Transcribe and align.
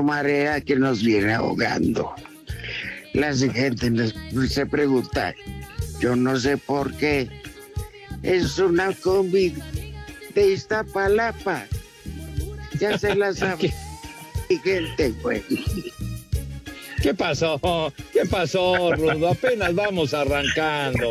Marea 0.00 0.60
que 0.60 0.76
nos 0.76 1.02
viene 1.02 1.34
ahogando. 1.34 2.14
La 3.14 3.34
gente 3.34 4.12
se 4.48 4.66
pregunta, 4.66 5.34
yo 6.00 6.16
no 6.16 6.38
sé 6.38 6.56
por 6.56 6.94
qué, 6.94 7.28
es 8.22 8.58
una 8.58 8.92
combi 8.94 9.54
de 10.34 10.52
Iztapalapa. 10.52 11.66
Ya 12.78 12.96
se 12.96 13.14
la 13.14 13.32
sabe. 13.34 13.72
gente, 14.64 15.10
güey. 15.22 15.42
¿Qué 17.02 17.12
pasó? 17.14 17.60
¿Qué 18.12 18.24
pasó, 18.26 18.94
Rudo? 18.94 19.28
Apenas 19.28 19.74
vamos 19.74 20.14
arrancando. 20.14 21.10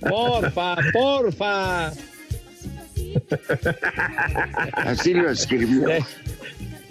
Porfa, 0.00 0.76
porfa. 0.92 1.92
Así 4.76 5.14
lo 5.14 5.30
escribió. 5.30 5.88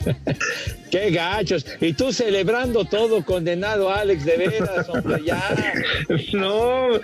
Qué 0.92 1.12
gachos. 1.12 1.66
Y 1.82 1.94
tú 1.94 2.12
celebrando 2.12 2.86
todo, 2.86 3.24
condenado 3.24 3.90
Alex, 3.90 4.26
de 4.26 4.38
veras, 4.38 4.90
hombre, 4.90 5.24
ya. 5.26 5.74
No. 6.34 7.00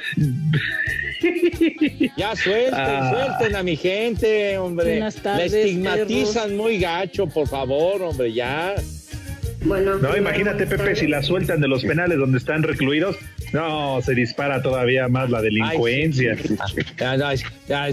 Ya 2.16 2.36
suelten, 2.36 2.74
ah. 2.74 3.12
suelten 3.38 3.56
a 3.56 3.64
mi 3.64 3.76
gente, 3.76 4.58
hombre. 4.58 5.00
La 5.00 5.44
estigmatizan 5.44 6.56
muy 6.56 6.80
gacho, 6.80 7.28
por 7.28 7.48
favor, 7.48 8.02
hombre, 8.02 8.32
ya. 8.32 8.76
Bueno, 9.66 9.98
no, 9.98 10.16
imagínate, 10.16 10.66
Pepe, 10.66 10.96
si 10.96 11.08
la 11.08 11.22
sueltan 11.22 11.60
de 11.60 11.68
los 11.68 11.84
penales 11.84 12.18
donde 12.18 12.38
están 12.38 12.64
recluidos, 12.64 13.18
no, 13.52 14.02
se 14.02 14.16
dispara 14.16 14.62
todavía 14.62 15.08
más 15.10 15.30
la 15.30 15.42
delincuencia. 15.42 16.38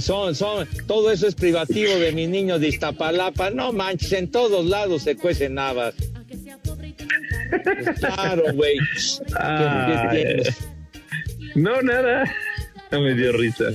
son, 0.00 0.34
son, 0.34 0.68
todo 0.86 1.10
eso 1.10 1.26
es 1.26 1.34
privativo 1.34 1.98
de 1.98 2.12
mis 2.12 2.28
niños 2.28 2.60
de 2.60 2.68
Iztapalapa. 2.68 3.50
No 3.50 3.72
manches, 3.72 4.12
en 4.12 4.30
todos 4.30 4.64
lados 4.64 5.02
se 5.02 5.16
cuecen 5.16 5.58
habas. 5.58 5.94
claro, 8.00 8.42
güey. 8.54 8.76
No, 11.54 11.82
nada. 11.82 12.32
No 12.92 13.00
me 13.00 13.14
dio 13.14 13.32
risa. 13.32 13.70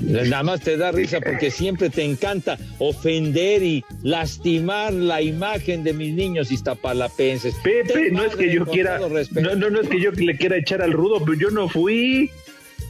Nada 0.00 0.42
más 0.42 0.60
te 0.60 0.76
da 0.76 0.92
risa 0.92 1.20
porque 1.20 1.50
siempre 1.50 1.90
te 1.90 2.04
encanta 2.04 2.56
ofender 2.78 3.62
y 3.62 3.84
lastimar 4.02 4.92
la 4.92 5.20
imagen 5.22 5.82
de 5.82 5.92
mis 5.92 6.14
niños 6.14 6.50
iztapalapenses. 6.50 7.54
Pepe, 7.62 8.10
no 8.10 8.24
es 8.24 8.36
que 8.36 8.52
yo 8.52 8.64
quiera, 8.66 8.98
no, 8.98 9.08
no, 9.56 9.70
no 9.70 9.80
es 9.80 9.88
que 9.88 10.00
yo 10.00 10.10
le 10.12 10.36
quiera 10.36 10.56
echar 10.56 10.82
al 10.82 10.92
rudo, 10.92 11.24
pero 11.24 11.38
yo 11.38 11.50
no 11.50 11.68
fui, 11.68 12.30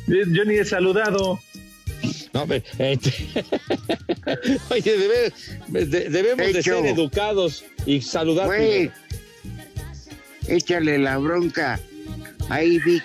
yo 0.06 0.44
ni 0.44 0.56
he 0.56 0.64
saludado. 0.64 1.40
No, 2.34 2.46
este, 2.78 3.12
oye, 4.70 5.30
debemos 5.68 6.52
de 6.52 6.62
ser 6.62 6.86
educados 6.86 7.64
y 7.86 8.02
saludar. 8.02 8.50
échale 10.46 10.98
la 10.98 11.18
bronca. 11.18 11.80
Ahí 12.50 12.78
vi 12.78 13.00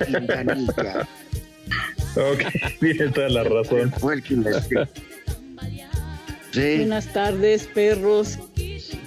Ok, 2.15 2.43
tiene 2.79 3.09
toda 3.09 3.29
la 3.29 3.43
razón. 3.43 3.93
Buenas 6.53 7.13
tardes, 7.13 7.67
perros. 7.73 8.37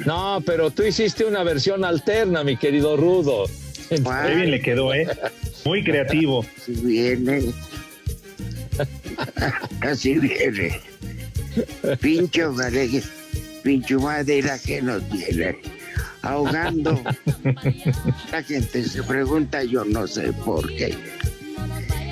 No, 0.04 0.42
pero 0.44 0.70
tú 0.70 0.82
hiciste 0.82 1.24
una 1.24 1.44
versión 1.44 1.84
alterna, 1.84 2.42
mi 2.42 2.56
querido 2.56 2.96
Rudo. 2.96 3.44
Qué 3.88 4.00
bien 4.34 4.50
le 4.50 4.60
quedó, 4.60 4.92
¿eh? 4.92 5.06
Muy 5.64 5.84
creativo. 5.84 6.44
Así 6.56 6.72
viene. 6.72 7.52
Así 9.80 10.18
viene. 10.18 10.80
Pincho 12.00 12.54
pincho 13.62 14.00
madera 14.00 14.58
que 14.58 14.82
nos 14.82 15.08
viene 15.10 15.56
ahogando. 16.22 17.00
La 18.32 18.42
gente 18.42 18.84
se 18.84 19.02
pregunta, 19.04 19.62
yo 19.62 19.84
no 19.84 20.06
sé 20.06 20.32
por 20.32 20.66
qué 20.74 20.96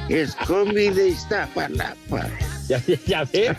es 0.08 0.34
combi 0.34 0.90
de 0.90 1.08
Iztapalapa. 1.08 2.28
Ya, 2.66 2.80
ya 3.06 3.24
ves. 3.24 3.58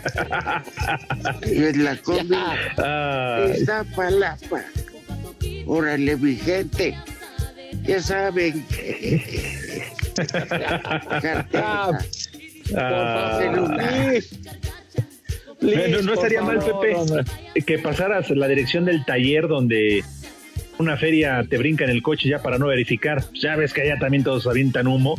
Es 1.42 1.76
la 1.76 1.96
combi 1.98 2.36
de 2.76 3.54
Iztapalapa. 3.60 4.64
Órale, 5.66 6.16
mi 6.16 6.34
gente. 6.34 6.98
Ya 7.84 8.02
saben 8.02 8.66
que. 8.66 9.84
Cartera. 11.22 11.98
Ah, 12.76 13.40
no, 15.62 16.02
no, 16.02 16.12
estaría 16.14 16.42
mal, 16.42 16.58
Pepe, 16.58 17.62
que 17.64 17.78
pasaras 17.78 18.28
la 18.30 18.48
dirección 18.48 18.84
del 18.84 19.04
taller 19.04 19.46
donde 19.46 20.02
una 20.78 20.96
feria 20.96 21.44
te 21.48 21.58
brinca 21.58 21.84
en 21.84 21.90
el 21.90 22.02
coche 22.02 22.28
ya 22.28 22.40
para 22.40 22.58
no 22.58 22.66
verificar. 22.66 23.24
Ya 23.34 23.56
ves 23.56 23.72
que 23.72 23.82
allá 23.82 23.98
también 23.98 24.24
todos 24.24 24.46
avientan 24.46 24.86
humo. 24.86 25.16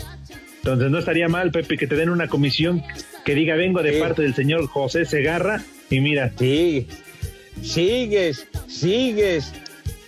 Entonces 0.67 0.91
no 0.91 0.99
estaría 0.99 1.29
mal, 1.29 1.49
Pepe, 1.49 1.77
que 1.77 1.87
te 1.87 1.95
den 1.95 2.09
una 2.09 2.27
comisión 2.27 2.83
que 3.23 3.35
diga 3.35 3.55
vengo 3.55 3.81
de 3.81 3.93
parte 4.01 4.23
del 4.23 4.35
señor 4.35 4.67
José 4.67 5.05
Segarra 5.05 5.63
y 5.89 6.01
mira. 6.01 6.33
Sí, 6.37 6.89
sigues, 7.61 8.45
sigues 8.67 9.53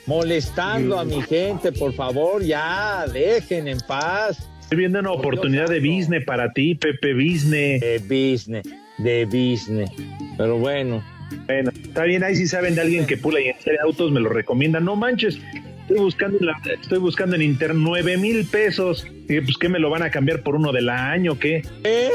molestando 0.06 1.00
a 1.00 1.06
mi 1.06 1.22
gente, 1.22 1.72
por 1.72 1.94
favor, 1.94 2.44
ya, 2.44 3.06
dejen 3.08 3.70
en 3.70 3.80
paz. 3.88 4.50
Estoy 4.60 4.80
viendo 4.80 5.00
una 5.00 5.14
oportunidad 5.14 5.70
de 5.70 5.80
business 5.80 6.26
para 6.26 6.52
ti, 6.52 6.76
Pepe, 6.76 7.14
business. 7.14 7.80
De 7.80 8.00
business, 8.00 8.68
de 8.98 9.24
business. 9.24 9.90
Pero 10.38 10.58
bueno. 10.58 11.02
Bueno, 11.46 11.72
está 11.82 12.04
bien, 12.04 12.22
ahí 12.22 12.36
si 12.36 12.48
saben 12.48 12.76
de 12.76 12.82
alguien 12.82 13.06
que 13.06 13.16
pula 13.16 13.40
y 13.40 13.46
de 13.46 13.80
autos, 13.82 14.12
me 14.12 14.20
lo 14.20 14.28
recomiendan. 14.28 14.84
No 14.84 14.98
manches, 14.98 15.40
Estoy 15.89 16.03
buscando, 16.03 16.38
en 16.38 16.45
la, 16.45 16.62
estoy 16.80 17.00
buscando 17.00 17.36
en 17.36 17.41
internet 17.41 17.81
nueve 17.83 18.15
mil 18.15 18.45
pesos. 18.45 19.07
Y 19.27 19.41
pues, 19.41 19.57
¿qué 19.57 19.69
me 19.69 19.80
lo 19.80 19.89
van 19.89 20.03
a 20.03 20.12
cambiar 20.12 20.44
por 20.44 20.56
uno 20.56 20.71
del 20.71 20.88
año? 20.88 21.39
¿Qué? 21.39 21.63
¿Eh? 21.83 22.12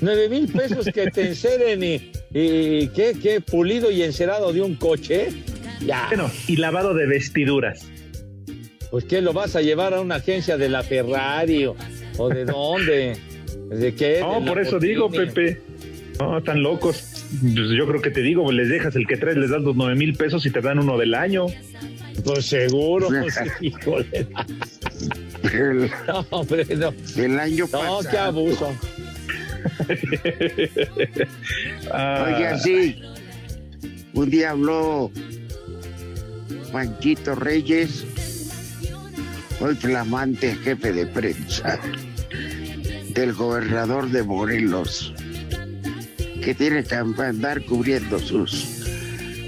Nueve 0.00 0.28
mil 0.28 0.48
pesos 0.48 0.86
que 0.92 1.08
te 1.12 1.28
enceren 1.28 1.84
y, 1.84 2.10
¿Y 2.34 2.88
qué, 2.88 3.16
qué? 3.22 3.40
¿Pulido 3.40 3.92
y 3.92 4.02
encerado 4.02 4.52
de 4.52 4.60
un 4.60 4.74
coche? 4.74 5.28
Ya. 5.86 6.06
Bueno, 6.08 6.28
y 6.48 6.56
lavado 6.56 6.94
de 6.94 7.06
vestiduras. 7.06 7.86
Pues 8.90 9.04
¿qué 9.04 9.20
lo 9.20 9.32
vas 9.32 9.54
a 9.54 9.62
llevar 9.62 9.94
a 9.94 10.00
una 10.00 10.16
agencia 10.16 10.56
de 10.56 10.68
la 10.68 10.82
Ferrari 10.82 11.66
o, 11.66 11.76
o 12.18 12.28
de 12.28 12.44
dónde? 12.44 13.16
¿De 13.70 13.94
qué? 13.94 14.18
No, 14.20 14.40
¿De 14.40 14.46
por 14.48 14.60
eso 14.60 14.80
digo, 14.80 15.08
Pepe. 15.10 15.60
No, 16.18 16.38
están 16.38 16.60
locos. 16.60 17.24
Pues 17.40 17.68
yo 17.70 17.86
creo 17.86 18.02
que 18.02 18.10
te 18.10 18.22
digo, 18.22 18.50
les 18.50 18.68
dejas 18.68 18.96
el 18.96 19.06
que 19.06 19.16
traes, 19.16 19.36
les 19.36 19.50
das 19.50 19.62
los 19.62 19.76
nueve 19.76 19.94
mil 19.94 20.14
pesos 20.14 20.44
y 20.44 20.50
te 20.50 20.60
dan 20.60 20.80
uno 20.80 20.98
del 20.98 21.14
año. 21.14 21.46
Pues 22.24 22.46
seguro, 22.46 23.08
pues, 23.20 23.38
híjole. 23.60 24.28
El, 25.52 25.90
No, 26.06 26.26
hombre, 26.30 26.64
no. 26.76 26.92
el 27.16 27.38
año 27.38 27.64
No, 27.72 27.78
pasado. 27.78 28.00
qué 28.10 28.18
abuso. 28.18 28.72
Ah, 31.92 32.24
Oiga, 32.26 32.58
sí. 32.58 33.00
Un 34.14 34.30
día 34.30 34.50
habló 34.52 35.10
Panchito 36.72 37.34
Reyes, 37.34 38.04
hoy 39.60 39.74
flamante 39.74 40.54
jefe 40.54 40.92
de 40.92 41.06
prensa 41.06 41.78
del 43.10 43.32
gobernador 43.34 44.08
de 44.10 44.22
Morelos, 44.22 45.12
que 46.42 46.54
tiene 46.54 46.82
que 46.84 46.94
andar 46.94 47.62
cubriendo 47.66 48.18
sus 48.18 48.75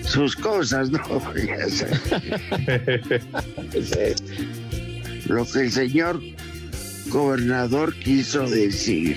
sus 0.08 0.34
cosas, 0.37 0.90
¿no? 0.90 0.99
Lo 5.26 5.44
que 5.44 5.60
el 5.60 5.72
señor 5.72 6.20
gobernador 7.08 7.94
quiso 7.96 8.49
decir. 8.49 9.16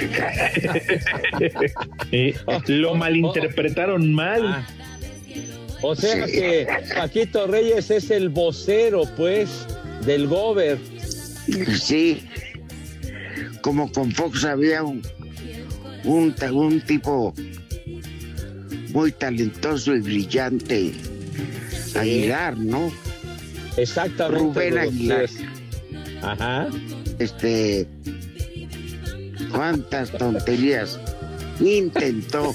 eh, 2.12 2.34
lo 2.66 2.94
malinterpretaron 2.94 4.12
mal. 4.12 4.46
Ah. 4.46 4.66
O 5.82 5.94
sea 5.94 6.26
Sí. 6.26 6.32
que 6.32 6.66
Paquito 6.94 7.46
Reyes 7.46 7.90
es 7.90 8.10
el 8.10 8.28
vocero, 8.30 9.02
pues, 9.16 9.66
del 10.04 10.26
gober. 10.26 10.78
Sí, 11.78 12.22
como 13.60 13.90
con 13.92 14.10
Fox 14.12 14.44
había 14.44 14.82
un, 14.82 15.02
un, 16.04 16.34
un 16.52 16.80
tipo 16.80 17.34
muy 18.96 19.12
talentoso 19.12 19.94
y 19.94 20.00
brillante, 20.00 20.90
Aguilar, 21.96 22.56
¿no? 22.56 22.90
Exactamente. 23.76 24.38
Rubén 24.38 24.78
Aguilar. 24.78 25.28
Ajá. 26.22 26.68
Este, 27.18 27.86
cuántas 29.52 30.10
tonterías 30.12 30.98
intentó. 31.60 32.54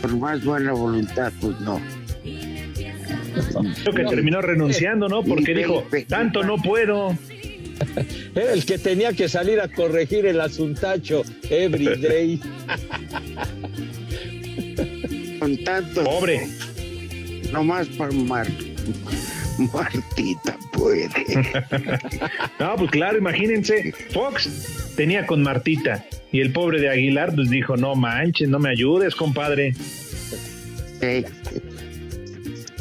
Por 0.00 0.16
más 0.16 0.42
buena 0.42 0.72
voluntad, 0.72 1.30
pues 1.42 1.60
no. 1.60 1.78
Creo 3.82 3.94
que 3.94 4.04
terminó 4.04 4.40
renunciando, 4.40 5.10
¿no? 5.10 5.22
Porque 5.22 5.52
dijo, 5.52 5.84
Felipe, 5.90 6.08
tanto 6.08 6.42
no 6.42 6.56
puedo. 6.56 7.14
Era 8.34 8.54
el 8.54 8.64
que 8.64 8.78
tenía 8.78 9.12
que 9.12 9.28
salir 9.28 9.60
a 9.60 9.68
corregir 9.68 10.24
el 10.24 10.40
asuntacho 10.40 11.22
every 11.50 12.00
day. 12.00 12.40
Con 15.54 15.64
tanto, 15.64 16.04
Pobre. 16.04 16.48
nomás 17.52 17.86
para 17.88 18.12
Mar, 18.12 18.46
Martita 19.72 20.56
puede. 20.72 21.08
No, 22.58 22.76
pues 22.76 22.90
claro, 22.90 23.18
imagínense, 23.18 23.92
Fox 24.12 24.92
tenía 24.96 25.26
con 25.26 25.42
Martita 25.42 26.04
y 26.32 26.40
el 26.40 26.52
pobre 26.52 26.80
de 26.80 26.88
Aguilar 26.88 27.34
pues 27.34 27.50
dijo, 27.50 27.76
no 27.76 27.94
manches, 27.94 28.48
no 28.48 28.58
me 28.58 28.70
ayudes, 28.70 29.14
compadre. 29.14 29.74
Sí. 31.00 31.24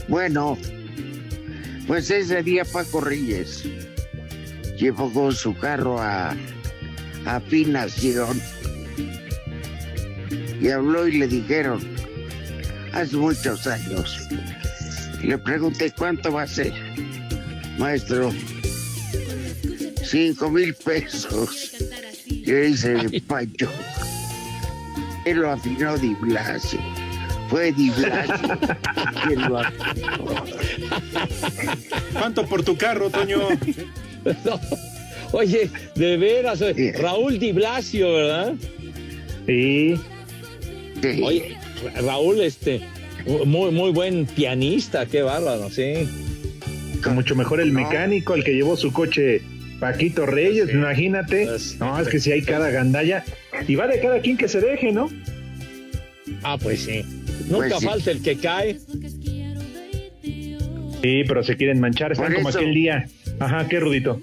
Bueno, 0.07 0.57
pues 1.87 2.09
ese 2.09 2.41
día 2.43 2.63
Paco 2.65 3.01
Reyes 3.01 3.67
llevó 4.77 5.11
con 5.11 5.33
su 5.33 5.55
carro 5.55 5.99
a 5.99 6.35
afinación 7.25 8.41
y 10.61 10.69
habló 10.69 11.07
y 11.07 11.17
le 11.17 11.27
dijeron, 11.27 11.92
hace 12.93 13.15
muchos 13.17 13.67
años, 13.67 14.27
le 15.21 15.37
pregunté 15.37 15.91
cuánto 15.97 16.31
va 16.31 16.43
a 16.43 16.47
ser, 16.47 16.73
maestro, 17.77 18.31
cinco 20.03 20.49
mil 20.49 20.73
pesos. 20.75 21.71
Y 22.27 22.45
le 22.51 22.61
dice 22.67 23.21
Pancho, 23.27 23.69
él 25.25 25.37
lo 25.37 25.51
afinó 25.51 25.97
Di 25.97 26.13
Blasio. 26.15 26.79
Fue 27.49 27.71
Di 27.71 27.89
Blasio 27.91 28.59
quien 29.25 29.41
lo 29.49 29.59
afinó. 29.59 30.35
¿Cuánto 32.13 32.45
por 32.45 32.63
tu 32.63 32.75
carro, 32.77 33.09
Toño? 33.09 33.39
No. 34.45 34.57
Oye, 35.33 35.69
de 35.95 36.15
veras, 36.15 36.59
Sí. 36.77 36.93
Raúl 36.93 37.39
Di 37.39 37.51
Blasio, 37.51 38.13
¿verdad? 38.13 38.53
Sí, 39.45 39.99
Sí. 41.03 41.21
Oye, 41.21 41.57
Raúl, 42.01 42.41
este, 42.41 42.81
muy, 43.45 43.71
muy 43.71 43.91
buen 43.91 44.25
pianista, 44.25 45.05
qué 45.05 45.21
bárbaro, 45.21 45.69
sí. 45.69 46.07
mucho 47.13 47.35
mejor 47.35 47.59
el 47.59 47.71
mecánico, 47.73 48.33
el 48.33 48.43
que 48.45 48.53
llevó 48.53 48.77
su 48.77 48.91
coche 48.93 49.41
Paquito 49.79 50.25
Reyes, 50.25 50.69
imagínate. 50.71 51.45
Pues- 51.45 51.77
No, 51.79 51.99
es 51.99 52.07
que 52.07 52.19
si 52.19 52.31
hay 52.31 52.41
cada 52.41 52.69
gandalla. 52.69 53.25
Y 53.67 53.75
va 53.75 53.87
de 53.87 53.99
cada 53.99 54.19
quien 54.21 54.37
que 54.37 54.47
se 54.47 54.61
deje, 54.61 54.91
¿no? 54.93 55.09
Ah, 56.41 56.57
pues 56.57 56.81
sí. 56.83 57.01
Nunca 57.49 57.67
Pues 57.67 57.79
sí. 57.79 57.85
falta 57.85 58.11
el 58.11 58.21
que 58.21 58.37
cae. 58.37 58.79
Sí, 61.01 61.23
pero 61.27 61.43
se 61.43 61.57
quieren 61.57 61.81
manchar, 61.81 62.13
están 62.13 62.27
Por 62.27 62.35
como 62.35 62.49
eso. 62.49 62.59
aquel 62.59 62.73
día. 62.73 63.09
Ajá, 63.39 63.67
qué 63.67 63.79
rudito. 63.81 64.21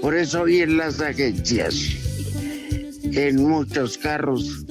Por 0.00 0.16
eso 0.16 0.42
hoy 0.42 0.60
en 0.62 0.78
las 0.78 1.00
agencias, 1.02 1.74
en 3.26 3.42
muchos 3.48 3.98
carros, 3.98 4.64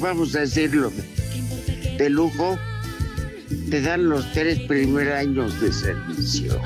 vamos 0.00 0.34
a 0.34 0.40
decirlo, 0.40 0.92
de 1.96 2.10
lujo, 2.10 2.58
te 3.70 3.80
dan 3.80 4.08
los 4.08 4.30
tres 4.32 4.58
primeros 4.60 5.14
años 5.14 5.60
de 5.60 5.72
servicio. 5.72 6.60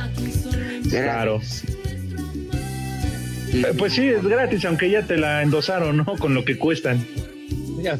Claro. 0.90 1.40
Y- 3.52 3.64
Eh, 3.64 3.67
Pues 3.76 3.93
sí, 3.93 4.08
es 4.08 4.25
gratis, 4.25 4.64
aunque 4.64 4.90
ya 4.90 5.02
te 5.06 5.19
la 5.19 5.43
endosaron, 5.43 5.99
¿no? 5.99 6.05
Con 6.19 6.32
lo 6.34 6.43
que 6.44 6.56
cuestan. 6.56 7.06
Ya, 7.82 7.99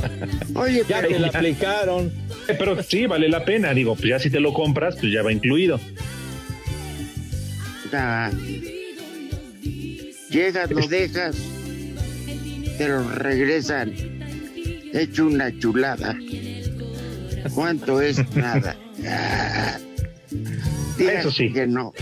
Oye, 0.54 0.82
ya 0.88 0.96
pero 1.00 1.08
te 1.14 1.18
la 1.20 1.28
aplicaron. 1.28 2.12
Eh, 2.48 2.54
Pero 2.58 2.82
sí, 2.82 3.06
vale 3.06 3.28
la 3.30 3.44
pena. 3.44 3.72
Digo, 3.72 3.94
pues 3.94 4.08
ya 4.10 4.18
si 4.18 4.28
te 4.28 4.40
lo 4.40 4.52
compras, 4.52 4.96
pues 5.00 5.10
ya 5.12 5.22
va 5.22 5.32
incluido. 5.32 5.80
ah, 7.92 8.30
llegas, 10.30 10.70
lo 10.70 10.86
dejas, 10.86 11.36
te 12.80 12.88
lo 12.88 13.02
regresan, 13.10 13.92
hecho 14.94 15.26
una 15.26 15.52
chulada. 15.58 16.16
¿Cuánto 17.54 18.00
es? 18.00 18.18
Nada. 18.34 18.74
Ah, 21.02 21.12
Eso 21.14 21.30
sí. 21.30 21.50
Que 21.50 21.66
no, 21.66 21.92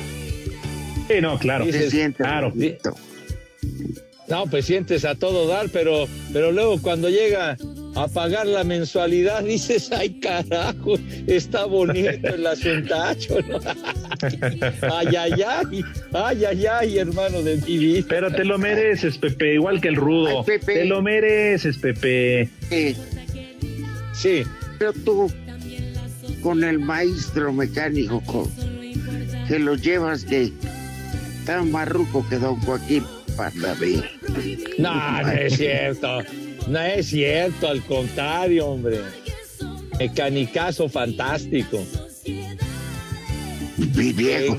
Sí, 1.06 1.20
no, 1.23 1.38
claro. 1.38 1.64
Dices, 1.64 1.90
siente 1.90 2.23
claro. 2.25 2.50
bonito. 2.50 2.94
No, 4.26 4.47
pues 4.47 4.66
sientes 4.66 5.04
a 5.04 5.14
todo 5.14 5.47
dar, 5.47 5.68
pero, 5.70 6.06
pero 6.32 6.50
luego 6.50 6.82
cuando 6.82 7.08
llega 7.08 7.56
a 7.95 8.07
pagar 8.09 8.47
la 8.47 8.62
mensualidad 8.64 9.42
dices, 9.45 9.90
ay 9.92 10.11
carajo, 10.21 10.95
está 11.26 11.64
bonito 11.64 12.28
el 12.28 12.47
asuntacho, 12.47 13.38
¿no? 13.49 13.59
Ay, 14.92 15.14
ay, 15.16 15.33
ay, 15.47 15.85
ay, 16.12 16.45
ay, 16.45 16.66
ay, 16.66 16.99
hermano 16.99 17.42
de 17.42 17.57
mi 17.57 17.78
vida. 17.78 18.07
Pero 18.09 18.33
te 18.33 18.45
lo 18.45 18.59
mereces, 18.59 19.16
Pepe, 19.18 19.54
igual 19.54 19.80
que 19.80 19.88
el 19.88 19.97
rudo. 19.97 20.38
Ay, 20.40 20.45
Pepe. 20.59 20.75
Te 20.75 20.85
lo 20.87 21.02
mereces, 21.02 21.76
Pepe. 21.78 22.49
Eh, 22.71 22.97
Sí, 24.12 24.42
pero 24.78 24.92
tú, 24.92 25.30
con 26.42 26.64
el 26.64 26.80
maestro 26.80 27.52
mecánico, 27.52 28.21
con- 28.23 28.50
que 29.47 29.59
lo 29.61 29.76
llevas 29.76 30.25
que 30.25 30.52
tan 31.47 31.71
marruco 31.71 32.26
que 32.28 32.37
don 32.37 32.57
Joaquín 32.62 33.04
Pardavé. 33.37 34.02
no, 34.78 35.23
no 35.23 35.28
es 35.30 35.57
cierto, 35.57 36.18
no 36.68 36.80
es 36.80 37.06
cierto, 37.06 37.68
al 37.68 37.82
contrario, 37.82 38.66
hombre. 38.66 39.00
Mecanicazo 39.98 40.88
fantástico. 40.88 41.84
Vi- 43.76 44.12
Viejo, 44.12 44.58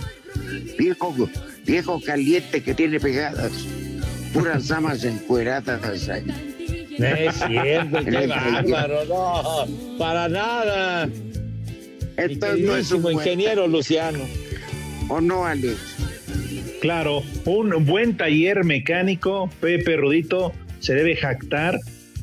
viejo, 0.78 1.30
viejo 1.66 2.02
caliente 2.02 2.62
que 2.62 2.74
tiene 2.74 3.00
pegadas. 3.00 3.52
Puras 4.34 4.70
amas 4.72 5.04
encueradas 5.04 6.10
ahí. 6.10 6.26
No 6.98 7.06
es 7.08 7.36
cierto, 7.36 8.00
qué 8.04 8.10
el 8.18 8.28
bárbaro, 8.30 9.06
no, 9.06 9.98
para 9.98 10.28
nada. 10.30 11.10
Entonces 12.18 12.66
no 12.66 12.76
es 12.76 12.92
un 12.92 13.12
ingeniero 13.14 13.68
Luciano. 13.68 14.20
¿O 15.08 15.22
no, 15.22 15.46
Alex? 15.46 15.78
Claro, 16.82 17.24
un 17.46 17.86
buen 17.86 18.16
taller 18.18 18.64
mecánico, 18.64 19.50
Pepe 19.62 19.98
Rudito, 19.98 20.54
se 20.80 20.94
debe 20.94 21.16
jactar 21.16 21.80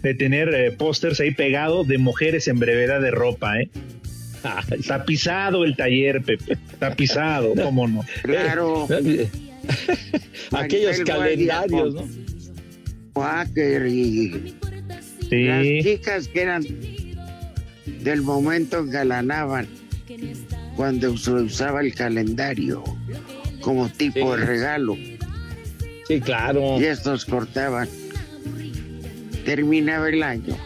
de 0.06 0.14
tener 0.14 0.54
eh, 0.54 0.70
pósters 0.70 1.18
ahí 1.18 1.32
pegados 1.32 1.88
de 1.88 1.98
mujeres 1.98 2.46
en 2.46 2.60
brevedad 2.60 3.00
de 3.00 3.10
ropa, 3.10 3.60
¿eh? 3.60 3.68
Tapizado 4.86 5.64
el 5.64 5.74
taller, 5.74 6.22
Pepe. 6.22 6.56
Tapizado, 6.78 7.54
cómo 7.60 7.88
no. 7.88 8.04
Claro. 8.22 8.86
Aquellos 10.52 11.00
calendarios, 11.00 11.94
¿no? 11.94 12.08
Quaker 13.14 13.86
y 13.88 14.54
las 15.30 15.64
chicas 15.82 16.28
que 16.28 16.42
eran 16.42 16.64
del 18.00 18.22
momento 18.22 18.78
engalanaban 18.78 19.66
cuando 20.76 21.16
se 21.16 21.32
usaba 21.32 21.80
el 21.80 21.94
calendario 21.94 22.84
como 23.60 23.88
tipo 23.88 24.36
de 24.36 24.44
regalo. 24.44 24.96
Sí, 26.06 26.20
claro. 26.20 26.80
Y 26.80 26.84
estos 26.84 27.24
cortaban. 27.24 27.88
Terminaba 29.46 30.08
el 30.08 30.22
año. 30.22 30.56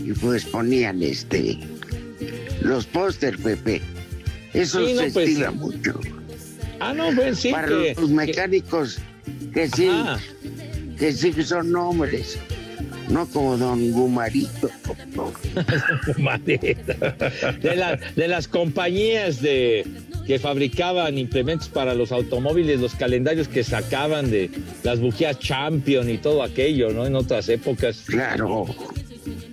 Y 0.00 0.12
pues 0.12 0.46
ponían 0.46 1.02
este 1.02 1.58
los 2.62 2.86
póster, 2.86 3.36
Pepe. 3.38 3.82
Eso 4.54 4.86
se 4.86 4.94
pues, 4.94 5.16
estila 5.16 5.50
mucho. 5.50 6.00
Ah, 6.78 6.94
no, 6.94 7.10
pues 7.14 7.40
sí. 7.40 7.50
Para 7.50 7.68
los 7.68 8.10
mecánicos 8.10 9.00
que, 9.52 9.68
sí, 9.68 9.90
que 10.96 11.12
sí 11.12 11.32
son 11.42 11.74
hombres. 11.74 12.38
No 13.08 13.26
como 13.26 13.56
don 13.58 13.90
Gumarito. 13.90 14.70
de, 16.44 17.98
de 18.16 18.28
las 18.28 18.48
compañías 18.48 19.42
de, 19.42 19.84
que 20.26 20.38
fabricaban 20.38 21.18
implementos 21.18 21.68
para 21.68 21.94
los 21.94 22.12
automóviles, 22.12 22.80
los 22.80 22.94
calendarios 22.94 23.48
que 23.48 23.62
sacaban 23.62 24.30
de 24.30 24.50
las 24.82 25.00
bujías 25.00 25.38
Champion 25.38 26.08
y 26.08 26.18
todo 26.18 26.42
aquello, 26.42 26.90
¿no? 26.90 27.06
En 27.06 27.14
otras 27.14 27.48
épocas. 27.48 28.04
Claro. 28.06 28.66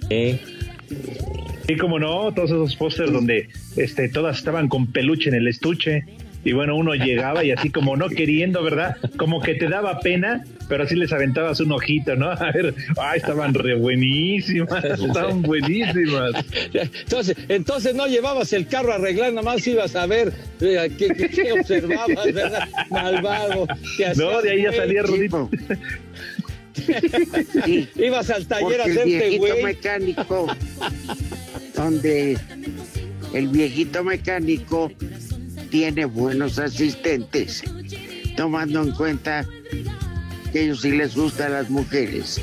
Sí, 0.10 1.78
como 1.78 2.00
no, 2.00 2.34
todos 2.34 2.52
esos 2.52 2.76
pósters 2.76 3.12
donde 3.12 3.50
este, 3.76 4.10
todas 4.10 4.38
estaban 4.38 4.68
con 4.68 4.88
peluche 4.88 5.30
en 5.30 5.36
el 5.36 5.48
estuche 5.48 6.06
y 6.44 6.54
bueno, 6.54 6.76
uno 6.76 6.96
llegaba 6.96 7.44
y 7.44 7.52
así 7.52 7.70
como 7.70 7.96
no 7.96 8.10
queriendo, 8.10 8.64
¿verdad? 8.64 8.98
Como 9.18 9.42
que 9.42 9.56
te 9.56 9.68
daba 9.68 10.00
pena, 10.00 10.44
pero 10.68 10.84
así 10.84 10.96
les 10.96 11.12
aventabas 11.12 11.60
un 11.60 11.72
ojito, 11.72 12.16
¿no? 12.16 12.32
A 12.32 12.52
ver, 12.52 12.74
ay, 12.98 13.18
estaban 13.18 13.54
re 13.54 13.76
buenísimas, 13.76 14.84
estaban 14.84 15.42
buenísimas. 15.42 16.34
Entonces, 16.74 17.38
entonces 17.50 17.94
no 17.96 18.08
llevabas 18.08 18.54
el 18.54 18.68
carro 18.68 18.92
a 18.92 18.96
arreglar, 18.96 19.34
nada 19.34 19.44
más 19.44 19.66
ibas 19.68 19.96
a 19.96 20.06
ver 20.06 20.34
eh, 20.60 20.90
qué, 20.98 21.52
observabas, 21.52 22.34
¿verdad? 22.34 22.70
Malvado. 22.90 23.68
No, 24.16 24.42
de 24.42 24.52
ahí 24.52 24.64
ya 24.64 24.74
salía 24.74 25.04
Rudito. 25.04 25.50
Ibas 27.96 28.30
al 28.30 28.48
taller 28.48 28.82
a 28.82 28.86
hacerte 28.86 29.38
güey. 29.38 29.64
mecánico, 29.64 30.48
donde 31.76 32.38
el 33.34 33.48
viejito 33.50 34.04
mecánico 34.04 34.92
tiene 35.72 36.06
buenos 36.06 36.60
asistentes, 36.60 37.64
tomando 38.36 38.84
en 38.84 38.92
cuenta 38.92 39.44
que 40.52 40.60
a 40.60 40.62
ellos 40.62 40.82
sí 40.82 40.92
les 40.92 41.16
gustan 41.16 41.54
las 41.54 41.70
mujeres. 41.70 42.40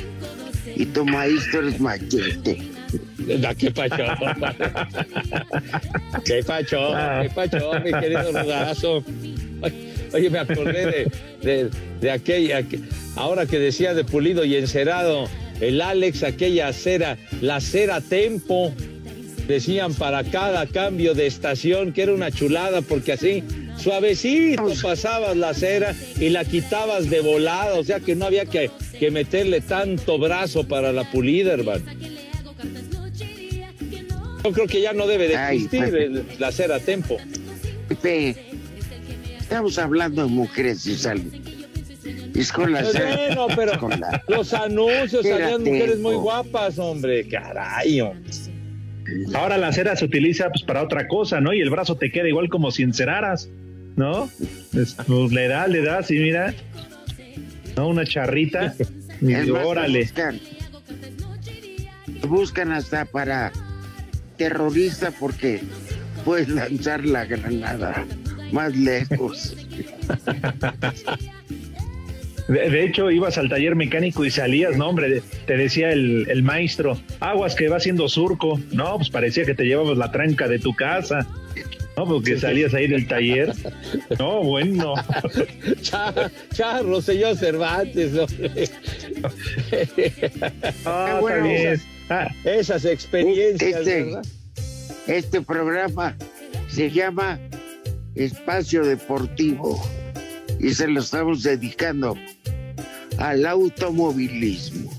Y 0.75 0.85
tu 0.87 1.05
maestro 1.05 1.65
es 1.67 1.79
machete. 1.79 2.57
¿Qué 3.57 3.71
pacho? 3.71 4.03
¿Qué 6.25 6.43
pacho? 6.43 6.91
¿Qué 7.21 7.29
pacho, 7.29 7.71
mi 7.83 7.91
querido 7.91 8.31
Rudazo? 8.31 9.03
Oye, 10.11 10.29
me 10.29 10.39
acordé 10.39 11.07
de, 11.41 11.69
de, 12.01 12.11
aquella, 12.11 12.63
ahora 13.15 13.45
que 13.45 13.59
decía 13.59 13.93
de 13.93 14.03
pulido 14.03 14.43
y 14.43 14.55
encerado, 14.55 15.29
el 15.61 15.81
Alex, 15.81 16.23
aquella 16.23 16.73
cera, 16.73 17.17
la 17.41 17.61
cera 17.61 18.01
Tempo, 18.01 18.73
decían 19.49 19.95
para 19.95 20.23
cada 20.23 20.67
cambio 20.67 21.15
de 21.15 21.25
estación 21.25 21.91
que 21.91 22.03
era 22.03 22.13
una 22.13 22.31
chulada 22.31 22.83
porque 22.83 23.13
así 23.13 23.43
suavecito 23.77 24.71
pasabas 24.79 25.35
la 25.35 25.55
cera 25.55 25.95
y 26.19 26.29
la 26.29 26.45
quitabas 26.45 27.09
de 27.09 27.21
volada, 27.21 27.73
o 27.73 27.83
sea 27.83 27.99
que 27.99 28.15
no 28.15 28.25
había 28.25 28.45
que, 28.45 28.69
que 28.99 29.09
meterle 29.09 29.61
tanto 29.61 30.19
brazo 30.19 30.67
para 30.67 30.93
la 30.93 31.09
pulida, 31.11 31.53
hermano. 31.53 31.83
Yo 34.43 34.51
creo 34.51 34.67
que 34.67 34.81
ya 34.81 34.93
no 34.93 35.07
debe 35.07 35.27
de 35.27 35.33
existir 35.55 36.25
la 36.37 36.51
cera 36.51 36.75
a 36.75 36.79
tempo. 36.79 37.17
estamos 39.39 39.79
hablando 39.79 40.21
de 40.21 40.27
mujeres 40.27 40.85
y 40.85 40.95
salud. 40.95 41.33
Es 42.35 42.51
con 42.51 42.71
la 42.71 42.83
Bueno, 42.83 43.47
pero 43.55 43.73
los 44.27 44.53
anuncios 44.53 45.25
salían 45.25 45.63
mujeres 45.63 45.99
muy 45.99 46.15
guapas, 46.15 46.77
hombre. 46.77 47.27
Caray, 47.27 47.99
Ahora 49.33 49.57
la 49.57 49.71
cera 49.71 49.95
se 49.95 50.05
utiliza 50.05 50.49
pues, 50.49 50.63
para 50.63 50.83
otra 50.83 51.07
cosa, 51.07 51.41
¿no? 51.41 51.53
Y 51.53 51.61
el 51.61 51.69
brazo 51.69 51.95
te 51.95 52.11
queda 52.11 52.27
igual 52.27 52.49
como 52.49 52.71
si 52.71 52.83
enceraras, 52.83 53.49
¿no? 53.95 54.29
Pues, 54.71 54.97
le 55.31 55.47
da, 55.47 55.67
le 55.67 55.83
da, 55.83 56.03
sí, 56.03 56.19
mira. 56.19 56.53
¿No? 57.75 57.89
Una 57.89 58.05
charrita. 58.05 58.73
y 59.21 59.49
órale. 59.49 60.01
Buscan, 60.01 60.39
buscan 62.27 62.71
hasta 62.71 63.05
para 63.05 63.51
terrorista 64.37 65.11
porque 65.11 65.61
puedes 66.25 66.49
lanzar 66.49 67.05
la 67.05 67.25
granada 67.25 68.05
más 68.51 68.75
lejos. 68.75 69.55
De, 72.49 72.83
hecho, 72.83 73.11
ibas 73.11 73.37
al 73.37 73.47
taller 73.47 73.75
mecánico 73.75 74.25
y 74.25 74.31
salías, 74.31 74.75
no, 74.75 74.89
hombre, 74.89 75.21
te 75.45 75.55
decía 75.55 75.91
el, 75.91 76.41
maestro, 76.41 76.99
aguas 77.19 77.53
que 77.53 77.69
va 77.69 77.77
haciendo 77.77 78.09
surco. 78.09 78.59
No, 78.71 78.97
pues 78.97 79.11
parecía 79.11 79.45
que 79.45 79.53
te 79.53 79.65
llevabas 79.65 79.97
la 79.97 80.11
tranca 80.11 80.47
de 80.47 80.57
tu 80.57 80.73
casa. 80.73 81.27
No, 81.95 82.05
porque 82.05 82.39
salías 82.39 82.73
ahí 82.73 82.87
del 82.87 83.07
taller. 83.07 83.53
No, 84.17 84.41
bueno. 84.41 84.95
Charro, 86.53 87.01
señor 87.01 87.35
Cervantes. 87.37 88.13
Ah, 90.85 91.19
ah, 92.09 92.27
esas 92.45 92.85
experiencias, 92.85 93.85
este, 93.85 94.17
Este 95.05 95.41
programa 95.41 96.15
se 96.67 96.89
llama 96.89 97.39
Espacio 98.15 98.83
Deportivo 98.85 99.79
y 100.59 100.73
se 100.73 100.87
lo 100.87 100.99
estamos 100.99 101.43
dedicando 101.43 102.15
al 103.19 103.45
automovilismo. 103.45 104.91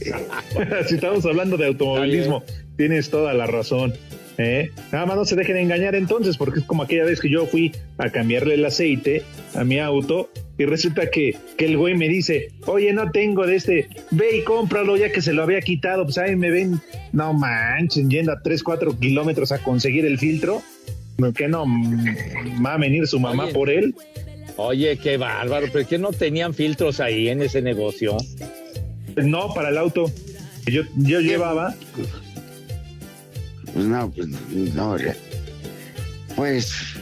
si 0.88 0.94
estamos 0.94 1.24
hablando 1.24 1.56
de 1.56 1.66
automovilismo, 1.66 2.42
tienes 2.76 3.10
toda 3.10 3.32
la 3.34 3.46
razón. 3.46 3.94
¿eh? 4.38 4.70
Nada 4.92 5.06
más 5.06 5.16
no 5.16 5.24
se 5.24 5.36
dejen 5.36 5.56
engañar 5.56 5.94
entonces, 5.94 6.36
porque 6.36 6.60
es 6.60 6.64
como 6.64 6.82
aquella 6.82 7.04
vez 7.04 7.20
que 7.20 7.30
yo 7.30 7.46
fui 7.46 7.72
a 7.98 8.10
cambiarle 8.10 8.54
el 8.54 8.64
aceite 8.64 9.22
a 9.54 9.64
mi 9.64 9.78
auto 9.78 10.30
y 10.58 10.64
resulta 10.64 11.10
que, 11.10 11.36
que 11.56 11.66
el 11.66 11.76
güey 11.76 11.96
me 11.96 12.08
dice, 12.08 12.48
oye, 12.66 12.92
no 12.92 13.10
tengo 13.10 13.46
de 13.46 13.56
este, 13.56 13.88
ve 14.10 14.38
y 14.38 14.42
cómpralo 14.42 14.96
ya 14.96 15.10
que 15.12 15.22
se 15.22 15.32
lo 15.32 15.42
había 15.42 15.60
quitado. 15.60 16.04
Pues 16.04 16.18
ahí 16.18 16.36
me 16.36 16.50
ven, 16.50 16.80
no 17.12 17.32
manchen, 17.32 18.10
yendo 18.10 18.32
a 18.32 18.42
3, 18.42 18.62
4 18.62 18.98
kilómetros 18.98 19.52
a 19.52 19.58
conseguir 19.62 20.04
el 20.04 20.18
filtro. 20.18 20.62
Que 21.34 21.48
no 21.48 21.66
va 22.64 22.74
a 22.74 22.78
venir 22.78 23.06
su 23.06 23.20
mamá 23.20 23.48
por 23.48 23.68
él. 23.68 23.94
Oye, 24.62 24.98
qué 24.98 25.16
bárbaro, 25.16 25.68
pero 25.72 25.88
que 25.88 25.96
no 25.96 26.12
tenían 26.12 26.52
filtros 26.52 27.00
ahí 27.00 27.30
en 27.30 27.40
ese 27.40 27.62
negocio. 27.62 28.18
No, 29.16 29.54
para 29.54 29.70
el 29.70 29.78
auto. 29.78 30.12
Yo, 30.66 30.82
yo 30.96 31.20
llevaba. 31.20 31.74
Pues 33.72 33.86
no, 33.86 34.10
pues 34.10 34.28
no. 34.28 34.96
Pues 36.36 36.99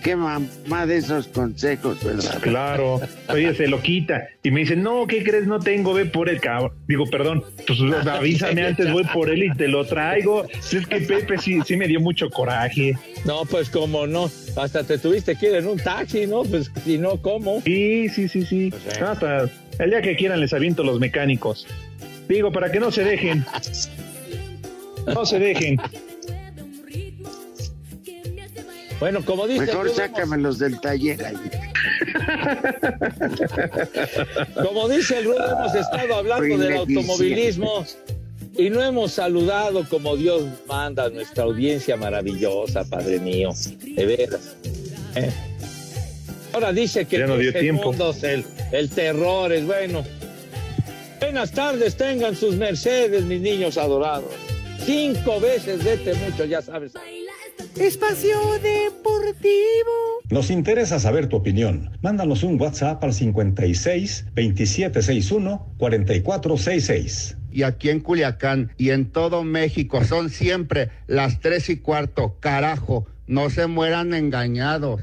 qué 0.00 0.16
mamá 0.16 0.86
de 0.86 0.96
esos 0.96 1.28
consejos, 1.28 2.02
¿verdad? 2.02 2.40
Claro. 2.40 3.00
Oye, 3.28 3.54
se 3.54 3.68
lo 3.68 3.80
quita. 3.80 4.28
Y 4.42 4.50
me 4.50 4.60
dice, 4.60 4.76
no, 4.76 5.06
¿qué 5.06 5.22
crees? 5.22 5.46
No 5.46 5.60
tengo, 5.60 5.94
ve 5.94 6.06
por 6.06 6.28
el 6.28 6.40
cabrón. 6.40 6.72
Digo, 6.86 7.06
perdón, 7.06 7.44
pues 7.66 7.78
avísame 8.06 8.66
antes, 8.66 8.90
voy 8.92 9.04
por 9.04 9.30
él 9.30 9.44
y 9.44 9.52
te 9.54 9.68
lo 9.68 9.84
traigo. 9.84 10.44
Es 10.48 10.86
que 10.86 11.00
Pepe 11.00 11.38
sí, 11.38 11.60
sí 11.64 11.76
me 11.76 11.86
dio 11.86 12.00
mucho 12.00 12.30
coraje. 12.30 12.96
No, 13.24 13.44
pues 13.44 13.70
como 13.70 14.06
no. 14.06 14.30
Hasta 14.56 14.84
te 14.84 14.98
tuviste 14.98 15.36
que 15.36 15.50
ir 15.50 15.54
en 15.56 15.68
un 15.68 15.78
taxi, 15.78 16.26
¿no? 16.26 16.42
Pues 16.42 16.70
si 16.84 16.98
no, 16.98 17.20
¿cómo? 17.20 17.60
Sí, 17.62 18.08
sí, 18.08 18.28
sí, 18.28 18.44
sí. 18.44 18.70
Pues, 18.70 19.00
Hasta 19.00 19.48
el 19.78 19.90
día 19.90 20.02
que 20.02 20.16
quieran 20.16 20.40
les 20.40 20.52
aviento 20.52 20.82
los 20.84 20.98
mecánicos. 21.00 21.66
Digo, 22.28 22.52
para 22.52 22.70
que 22.70 22.80
no 22.80 22.90
se 22.90 23.04
dejen. 23.04 23.44
No 25.06 25.24
se 25.24 25.38
dejen. 25.38 25.80
Bueno, 29.00 29.24
como 29.24 29.48
dice. 29.48 29.64
Mejor 29.64 29.90
sácamelos 29.90 30.58
del 30.58 30.78
taller. 30.80 31.18
como 34.62 34.88
dice 34.88 35.18
el 35.18 35.24
Rudo, 35.24 35.50
hemos 35.50 35.74
estado 35.74 36.14
hablando 36.16 36.58
del 36.58 36.76
automovilismo 36.76 37.86
y 38.56 38.68
no 38.68 38.82
hemos 38.82 39.12
saludado 39.12 39.88
como 39.88 40.16
Dios 40.16 40.42
manda 40.68 41.04
a 41.06 41.08
nuestra 41.08 41.44
audiencia 41.44 41.96
maravillosa, 41.96 42.84
Padre 42.84 43.18
mío. 43.20 43.50
De 43.80 44.04
veras. 44.04 44.56
¿Eh? 45.16 45.30
Ahora 46.52 46.72
dice 46.72 47.06
que 47.06 47.16
el 47.16 47.26
mundo 47.72 48.14
el, 48.22 48.44
el 48.70 48.90
terror 48.90 49.50
es 49.52 49.64
bueno. 49.64 50.04
Buenas 51.20 51.52
tardes, 51.52 51.96
tengan 51.96 52.36
sus 52.36 52.56
mercedes, 52.56 53.24
mis 53.24 53.40
niños 53.40 53.78
adorados. 53.78 54.32
Cinco 54.84 55.40
veces 55.40 55.82
vete 55.84 56.12
mucho, 56.14 56.44
ya 56.44 56.60
sabes. 56.60 56.92
Espacio 57.78 58.36
Deportivo. 58.62 60.20
Nos 60.28 60.50
interesa 60.50 60.98
saber 60.98 61.28
tu 61.28 61.36
opinión. 61.36 61.90
Mándanos 62.02 62.42
un 62.42 62.60
WhatsApp 62.60 63.02
al 63.04 63.12
56 63.12 64.26
2761 64.34 65.74
4466. 65.78 67.36
Y 67.52 67.62
aquí 67.62 67.90
en 67.90 68.00
Culiacán 68.00 68.72
y 68.76 68.90
en 68.90 69.10
todo 69.10 69.44
México 69.44 70.04
son 70.04 70.30
siempre 70.30 70.90
las 71.06 71.40
tres 71.40 71.68
y 71.68 71.76
cuarto. 71.76 72.36
Carajo, 72.40 73.06
no 73.26 73.50
se 73.50 73.66
mueran 73.66 74.14
engañados. 74.14 75.00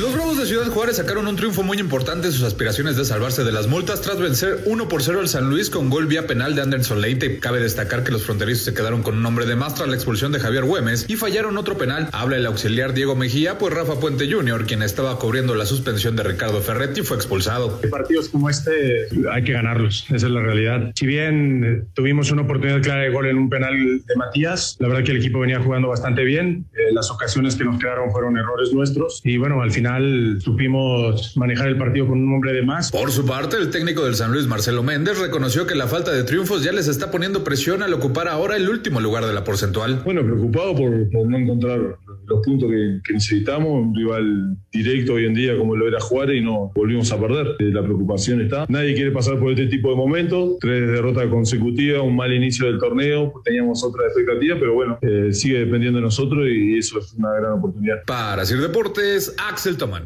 Los 0.00 0.14
Bravos 0.36 0.50
de 0.50 0.54
Ciudad 0.54 0.70
Juárez 0.70 0.96
sacaron 0.96 1.28
un 1.28 1.36
triunfo 1.36 1.62
muy 1.62 1.78
importante 1.78 2.26
en 2.26 2.32
sus 2.34 2.42
aspiraciones 2.42 2.94
de 2.96 3.06
salvarse 3.06 3.42
de 3.42 3.52
las 3.52 3.68
multas 3.68 4.02
tras 4.02 4.18
vencer 4.18 4.64
1 4.66 4.86
por 4.86 5.02
0 5.02 5.20
al 5.20 5.28
San 5.28 5.48
Luis 5.48 5.70
con 5.70 5.88
gol 5.88 6.06
vía 6.06 6.26
penal 6.26 6.54
de 6.54 6.60
Anderson 6.60 7.00
Leite. 7.00 7.38
Cabe 7.38 7.58
destacar 7.58 8.04
que 8.04 8.12
los 8.12 8.24
fronterizos 8.24 8.64
se 8.64 8.74
quedaron 8.74 9.02
con 9.02 9.16
un 9.16 9.24
hombre 9.24 9.46
de 9.46 9.56
más 9.56 9.74
tras 9.74 9.88
la 9.88 9.94
expulsión 9.94 10.32
de 10.32 10.40
Javier 10.40 10.64
Güemes 10.64 11.06
y 11.08 11.16
fallaron 11.16 11.56
otro 11.56 11.78
penal. 11.78 12.10
Habla 12.12 12.36
el 12.36 12.44
auxiliar 12.44 12.92
Diego 12.92 13.16
Mejía, 13.16 13.56
pues 13.56 13.72
Rafa 13.72 13.98
Puente 13.98 14.30
Jr., 14.30 14.66
quien 14.66 14.82
estaba 14.82 15.18
cubriendo 15.18 15.54
la 15.54 15.64
suspensión 15.64 16.16
de 16.16 16.24
Ricardo 16.24 16.60
Ferretti, 16.60 17.00
fue 17.00 17.16
expulsado. 17.16 17.80
Partidos 17.90 18.28
como 18.28 18.50
este 18.50 19.08
hay 19.32 19.42
que 19.42 19.52
ganarlos, 19.52 20.04
esa 20.10 20.26
es 20.26 20.32
la 20.32 20.42
realidad. 20.42 20.92
Si 20.96 21.06
bien 21.06 21.64
eh, 21.64 21.82
tuvimos 21.94 22.30
una 22.30 22.42
oportunidad 22.42 22.82
clara 22.82 23.00
de 23.00 23.08
gol 23.08 23.24
en 23.24 23.38
un 23.38 23.48
penal 23.48 23.74
de 23.74 24.16
Matías, 24.16 24.76
la 24.80 24.88
verdad 24.88 25.02
que 25.02 25.12
el 25.12 25.18
equipo 25.18 25.40
venía 25.40 25.60
jugando 25.60 25.88
bastante 25.88 26.24
bien. 26.24 26.66
Eh, 26.74 26.92
las 26.92 27.10
ocasiones 27.10 27.56
que 27.56 27.64
nos 27.64 27.78
quedaron 27.78 28.10
fueron 28.10 28.36
errores 28.36 28.74
nuestros 28.74 29.22
y 29.24 29.38
bueno, 29.38 29.62
al 29.62 29.70
final 29.70 30.25
supimos 30.40 31.36
manejar 31.36 31.68
el 31.68 31.78
partido 31.78 32.06
con 32.08 32.18
un 32.22 32.34
hombre 32.34 32.52
de 32.52 32.62
más. 32.62 32.90
Por 32.90 33.10
su 33.10 33.24
parte, 33.24 33.56
el 33.56 33.70
técnico 33.70 34.04
del 34.04 34.14
San 34.14 34.32
Luis, 34.32 34.46
Marcelo 34.46 34.82
Méndez, 34.82 35.18
reconoció 35.18 35.66
que 35.66 35.74
la 35.74 35.86
falta 35.86 36.12
de 36.12 36.24
triunfos 36.24 36.62
ya 36.62 36.72
les 36.72 36.88
está 36.88 37.10
poniendo 37.10 37.44
presión 37.44 37.82
al 37.82 37.92
ocupar 37.94 38.28
ahora 38.28 38.56
el 38.56 38.68
último 38.68 39.00
lugar 39.00 39.26
de 39.26 39.32
la 39.32 39.44
porcentual. 39.44 40.02
Bueno, 40.04 40.22
preocupado 40.22 40.74
por, 40.74 40.90
no 41.26 41.38
encontrar 41.38 41.98
los 42.26 42.44
puntos 42.44 42.70
que, 42.70 43.12
necesitamos, 43.12 43.68
un 43.68 43.94
rival 43.94 44.56
directo 44.72 45.14
hoy 45.14 45.26
en 45.26 45.34
día 45.34 45.56
como 45.56 45.76
lo 45.76 45.88
era 45.88 46.00
Juárez 46.00 46.40
y 46.40 46.44
no 46.44 46.72
volvimos 46.74 47.10
a 47.12 47.20
perder. 47.20 47.56
Eh, 47.58 47.70
la 47.72 47.82
preocupación 47.82 48.40
está. 48.40 48.66
Nadie 48.68 48.94
quiere 48.94 49.10
pasar 49.10 49.38
por 49.38 49.50
este 49.50 49.66
tipo 49.66 49.90
de 49.90 49.96
momentos. 49.96 50.58
Tres 50.60 50.88
derrotas 50.88 51.26
consecutivas, 51.26 52.02
un 52.02 52.16
mal 52.16 52.32
inicio 52.32 52.66
del 52.66 52.78
torneo, 52.78 53.32
teníamos 53.44 53.84
otra 53.84 54.04
expectativa, 54.06 54.56
pero 54.58 54.74
bueno, 54.74 54.98
eh, 55.02 55.32
sigue 55.32 55.60
dependiendo 55.60 55.98
de 55.98 56.04
nosotros 56.04 56.46
y 56.48 56.78
eso 56.78 56.98
es 56.98 57.14
una 57.14 57.32
gran 57.32 57.52
oportunidad. 57.52 58.02
Para 58.06 58.44
Sir 58.44 58.60
Deportes, 58.60 59.34
Axel 59.38 59.76
Toman. 59.76 60.04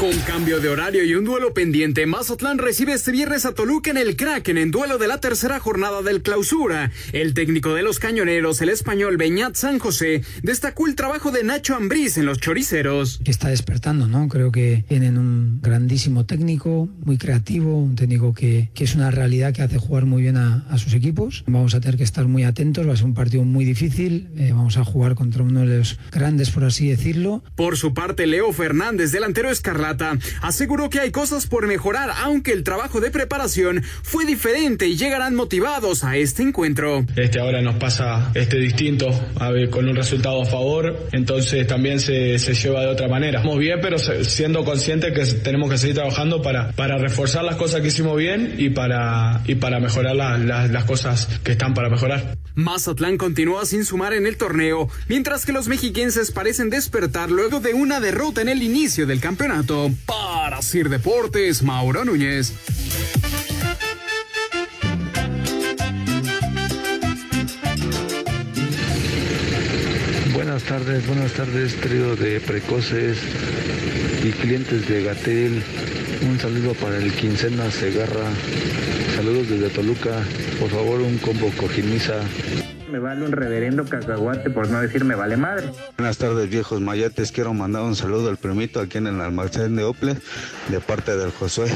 Con 0.00 0.16
cambio 0.20 0.60
de 0.60 0.70
horario 0.70 1.04
y 1.04 1.14
un 1.14 1.26
duelo 1.26 1.52
pendiente, 1.52 2.06
Mazatlán 2.06 2.56
recibe 2.56 2.94
este 2.94 3.12
viernes 3.12 3.44
a 3.44 3.52
Toluca 3.52 3.90
en 3.90 3.98
el 3.98 4.16
Kraken 4.16 4.56
en 4.56 4.70
duelo 4.70 4.96
de 4.96 5.06
la 5.06 5.18
tercera 5.18 5.60
jornada 5.60 6.00
del 6.00 6.22
clausura. 6.22 6.90
El 7.12 7.34
técnico 7.34 7.74
de 7.74 7.82
los 7.82 7.98
cañoneros, 7.98 8.62
el 8.62 8.70
español 8.70 9.18
Beñat 9.18 9.56
San 9.56 9.78
José, 9.78 10.22
destacó 10.42 10.86
el 10.86 10.94
trabajo 10.94 11.32
de 11.32 11.44
Nacho 11.44 11.76
Ambriz 11.76 12.16
en 12.16 12.24
los 12.24 12.38
choriceros. 12.38 13.20
Está 13.26 13.50
despertando, 13.50 14.08
¿no? 14.08 14.26
Creo 14.28 14.50
que 14.50 14.86
tienen 14.88 15.18
un 15.18 15.60
grandísimo 15.60 16.24
técnico, 16.24 16.88
muy 17.04 17.18
creativo, 17.18 17.76
un 17.76 17.94
técnico 17.94 18.32
que, 18.32 18.70
que 18.72 18.84
es 18.84 18.94
una 18.94 19.10
realidad 19.10 19.52
que 19.52 19.60
hace 19.60 19.76
jugar 19.76 20.06
muy 20.06 20.22
bien 20.22 20.38
a, 20.38 20.64
a, 20.70 20.78
sus 20.78 20.94
equipos. 20.94 21.44
Vamos 21.46 21.74
a 21.74 21.80
tener 21.80 21.98
que 21.98 22.04
estar 22.04 22.26
muy 22.26 22.44
atentos, 22.44 22.88
va 22.88 22.94
a 22.94 22.96
ser 22.96 23.04
un 23.04 23.12
partido 23.12 23.44
muy 23.44 23.66
difícil. 23.66 24.30
Eh, 24.38 24.52
vamos 24.54 24.78
a 24.78 24.84
jugar 24.84 25.14
contra 25.14 25.42
uno 25.42 25.60
de 25.60 25.76
los 25.76 25.98
grandes, 26.10 26.48
por 26.48 26.64
así 26.64 26.88
decirlo. 26.88 27.44
Por 27.54 27.76
su 27.76 27.92
parte, 27.92 28.26
Leo 28.26 28.50
Fernández, 28.54 29.12
delantero 29.12 29.50
escarlata, 29.50 29.89
aseguró 30.42 30.90
que 30.90 31.00
hay 31.00 31.10
cosas 31.10 31.46
por 31.46 31.66
mejorar, 31.66 32.10
aunque 32.22 32.52
el 32.52 32.64
trabajo 32.64 33.00
de 33.00 33.10
preparación 33.10 33.82
fue 34.02 34.24
diferente 34.24 34.86
y 34.86 34.96
llegarán 34.96 35.34
motivados 35.34 36.04
a 36.04 36.16
este 36.16 36.42
encuentro. 36.42 37.04
Este 37.16 37.40
ahora 37.40 37.62
nos 37.62 37.76
pasa 37.76 38.30
este 38.34 38.58
distinto, 38.58 39.08
a 39.36 39.50
ver, 39.50 39.70
con 39.70 39.88
un 39.88 39.96
resultado 39.96 40.42
a 40.42 40.46
favor, 40.46 41.08
entonces 41.12 41.66
también 41.66 42.00
se, 42.00 42.38
se 42.38 42.54
lleva 42.54 42.82
de 42.82 42.88
otra 42.88 43.08
manera. 43.08 43.38
Estamos 43.38 43.58
bien, 43.58 43.78
pero 43.80 43.98
siendo 43.98 44.64
conscientes 44.64 45.12
que 45.12 45.38
tenemos 45.40 45.70
que 45.70 45.78
seguir 45.78 45.96
trabajando 45.96 46.42
para, 46.42 46.72
para 46.72 46.98
reforzar 46.98 47.44
las 47.44 47.56
cosas 47.56 47.80
que 47.80 47.88
hicimos 47.88 48.16
bien 48.16 48.54
y 48.58 48.70
para, 48.70 49.42
y 49.46 49.54
para 49.54 49.80
mejorar 49.80 50.16
la, 50.16 50.38
la, 50.38 50.66
las 50.66 50.84
cosas 50.84 51.26
que 51.42 51.52
están 51.52 51.74
para 51.74 51.88
mejorar. 51.88 52.36
Mazatlán 52.54 53.16
continúa 53.16 53.64
sin 53.64 53.84
sumar 53.84 54.12
en 54.12 54.26
el 54.26 54.36
torneo, 54.36 54.88
mientras 55.08 55.46
que 55.46 55.52
los 55.52 55.68
mexiquenses 55.68 56.30
parecen 56.30 56.68
despertar 56.68 57.30
luego 57.30 57.60
de 57.60 57.74
una 57.74 58.00
derrota 58.00 58.42
en 58.42 58.48
el 58.48 58.62
inicio 58.62 59.06
del 59.06 59.20
campeonato. 59.20 59.79
Para 60.04 60.60
Sir 60.60 60.88
Deportes, 60.88 61.62
Mauro 61.62 62.04
Núñez. 62.04 62.52
Buenas 70.34 70.62
tardes, 70.64 71.06
buenas 71.06 71.32
tardes, 71.32 71.76
trío 71.76 72.16
de 72.16 72.40
precoces 72.40 73.16
y 74.22 74.30
clientes 74.32 74.86
de 74.88 75.04
Gatel. 75.04 75.62
Un 76.28 76.38
saludo 76.38 76.74
para 76.74 76.98
el 76.98 77.12
Quincena 77.12 77.70
Segarra. 77.70 78.28
Saludos 79.16 79.48
desde 79.48 79.70
Toluca. 79.70 80.22
Por 80.58 80.70
favor, 80.70 81.00
un 81.00 81.16
combo 81.18 81.50
cojiniza 81.56 82.20
me 82.90 82.98
vale 82.98 83.24
un 83.24 83.32
reverendo 83.32 83.84
cacahuate, 83.84 84.50
por 84.50 84.68
no 84.68 84.80
decir 84.80 85.04
me 85.04 85.14
vale 85.14 85.36
madre. 85.36 85.70
Buenas 85.96 86.18
tardes, 86.18 86.50
viejos 86.50 86.80
mayates. 86.80 87.32
Quiero 87.32 87.54
mandar 87.54 87.82
un 87.82 87.94
saludo 87.94 88.28
al 88.28 88.36
primito 88.36 88.80
aquí 88.80 88.98
en 88.98 89.06
el 89.06 89.20
almacén 89.20 89.76
de 89.76 89.84
Ople, 89.84 90.16
de 90.68 90.80
parte 90.80 91.16
del 91.16 91.30
Josué. 91.30 91.70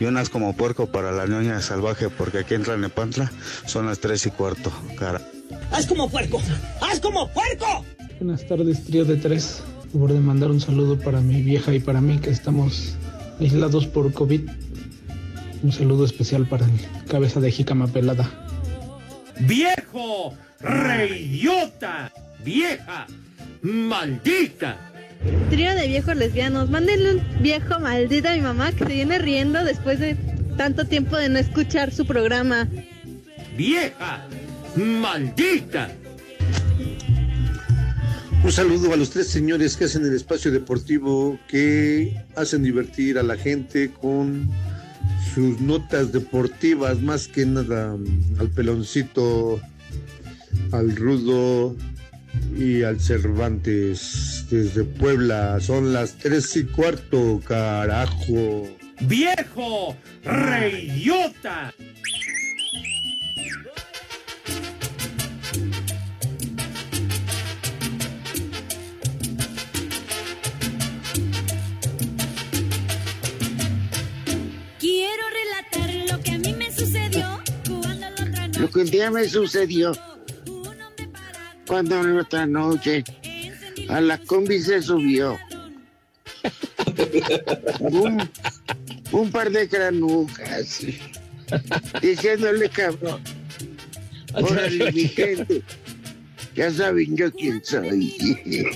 Y 0.00 0.06
unas 0.06 0.30
como 0.30 0.56
puerco 0.56 0.86
para 0.86 1.12
la 1.12 1.26
ñoña 1.26 1.60
salvaje, 1.60 2.08
porque 2.08 2.38
aquí 2.38 2.54
en 2.54 2.62
Tlanepantla 2.62 3.30
son 3.66 3.86
las 3.86 3.98
tres 3.98 4.26
y 4.26 4.30
cuarto, 4.30 4.72
cara. 4.98 5.20
¡Haz 5.70 5.86
como 5.86 6.08
puerco! 6.08 6.40
¡Haz 6.80 7.00
como 7.00 7.30
puerco! 7.32 7.84
Buenas 8.18 8.46
tardes, 8.46 8.84
trío 8.84 9.04
de 9.04 9.16
tres. 9.16 9.62
Por 9.92 10.12
de 10.12 10.20
mandar 10.20 10.50
un 10.50 10.60
saludo 10.60 10.98
para 10.98 11.20
mi 11.20 11.42
vieja 11.42 11.72
y 11.72 11.80
para 11.80 12.00
mí, 12.00 12.18
que 12.18 12.30
estamos 12.30 12.96
aislados 13.40 13.86
por 13.86 14.12
COVID. 14.12 14.48
Un 15.62 15.72
saludo 15.72 16.04
especial 16.04 16.46
para 16.46 16.66
el 16.66 16.72
cabeza 17.08 17.40
de 17.40 17.50
jícama 17.50 17.86
pelada. 17.86 18.28
¡Viejo! 19.40 20.34
¡Reidiota! 20.60 22.12
¡Vieja! 22.44 23.06
¡Maldita! 23.62 24.76
Trío 25.50 25.74
de 25.74 25.88
viejos 25.88 26.16
lesbianos, 26.16 26.70
mándenle 26.70 27.16
un 27.16 27.42
viejo 27.42 27.80
maldito 27.80 28.28
a 28.28 28.34
mi 28.34 28.40
mamá 28.40 28.72
que 28.72 28.84
se 28.84 28.94
viene 28.94 29.18
riendo 29.18 29.64
después 29.64 29.98
de 29.98 30.16
tanto 30.56 30.84
tiempo 30.84 31.16
de 31.16 31.28
no 31.28 31.38
escuchar 31.38 31.92
su 31.92 32.06
programa. 32.06 32.68
¡Vieja! 33.56 34.26
¡Maldita! 34.76 35.90
Un 38.44 38.52
saludo 38.52 38.92
a 38.92 38.96
los 38.96 39.10
tres 39.10 39.28
señores 39.28 39.76
que 39.76 39.86
hacen 39.86 40.04
el 40.04 40.14
espacio 40.14 40.52
deportivo, 40.52 41.38
que 41.48 42.16
hacen 42.36 42.62
divertir 42.62 43.18
a 43.18 43.22
la 43.22 43.36
gente 43.36 43.90
con 43.90 44.48
sus 45.34 45.60
notas 45.60 46.12
deportivas, 46.12 47.00
más 47.00 47.26
que 47.26 47.44
nada 47.44 47.96
al 48.38 48.50
peloncito, 48.50 49.60
al 50.72 50.94
rudo 50.96 51.76
y 52.56 52.82
al 52.82 53.00
Cervantes 53.00 54.46
desde 54.50 54.84
Puebla. 54.84 55.60
Son 55.60 55.92
las 55.92 56.14
tres 56.14 56.56
y 56.56 56.64
cuarto, 56.64 57.40
carajo. 57.44 58.68
¡Viejo! 59.00 59.96
¡Reyota! 60.24 61.74
Quiero 74.78 75.22
relatar 75.30 76.10
lo 76.10 76.22
que 76.22 76.30
a 76.32 76.38
mí 76.38 76.54
me 76.54 76.72
sucedió 76.72 77.40
cuando 77.66 77.98
la 77.98 78.12
otra 78.12 78.48
Lo 78.58 78.70
que 78.70 78.80
un 78.80 78.90
día 78.90 79.10
me 79.10 79.28
sucedió 79.28 79.92
cuando 81.66 82.00
otra 82.18 82.46
noche 82.46 83.04
a 83.88 84.00
la 84.00 84.18
combi 84.18 84.60
se 84.60 84.82
subió 84.82 85.36
un, 87.80 88.28
un 89.12 89.30
par 89.30 89.50
de 89.50 89.66
granujas 89.66 90.84
diciéndole 92.00 92.68
cabrón. 92.68 93.20
Órale, 94.34 94.92
mi 94.92 95.08
gente. 95.08 95.62
Ya 96.54 96.70
saben 96.70 97.16
yo 97.16 97.32
quién 97.32 97.64
soy. 97.64 98.14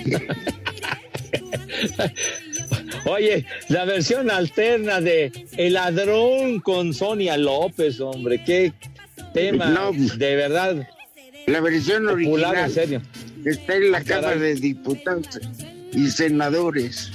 Oye, 3.06 3.46
la 3.68 3.84
versión 3.84 4.30
alterna 4.30 5.00
de 5.00 5.32
El 5.56 5.74
ladrón 5.74 6.60
con 6.60 6.92
Sonia 6.92 7.36
López, 7.36 8.00
hombre, 8.00 8.42
qué 8.44 8.72
tema 9.32 9.66
No, 9.66 9.92
de 9.92 10.36
verdad. 10.36 10.86
La 11.46 11.60
versión 11.60 12.04
Popular, 12.04 12.14
original 12.14 12.56
en 12.56 12.70
serio. 12.70 13.02
está 13.44 13.76
en 13.76 13.90
la 13.92 13.98
Ah, 13.98 14.04
Cámara 14.04 14.36
de 14.36 14.54
Diputados 14.54 15.40
y 15.92 16.08
Senadores. 16.10 17.10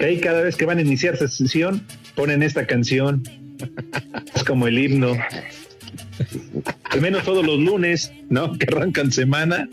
ahí 0.00 0.20
cada 0.20 0.42
vez 0.42 0.56
que 0.56 0.64
van 0.64 0.78
a 0.78 0.82
iniciar 0.82 1.16
sesión, 1.16 1.84
ponen 2.14 2.42
esta 2.42 2.66
canción. 2.66 3.22
Es 4.34 4.44
como 4.44 4.66
el 4.68 4.78
himno. 4.78 5.16
Al 6.84 7.00
menos 7.00 7.24
todos 7.24 7.44
los 7.44 7.58
lunes, 7.58 8.12
¿no? 8.28 8.56
Que 8.58 8.66
arrancan 8.72 9.10
semana. 9.12 9.68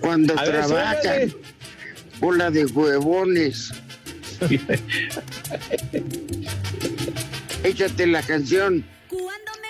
Cuando 0.00 0.34
trabajan, 0.34 1.32
bola 2.20 2.50
de 2.50 2.66
huevones. 2.66 3.72
Échate 7.64 8.06
la 8.06 8.22
canción 8.22 8.84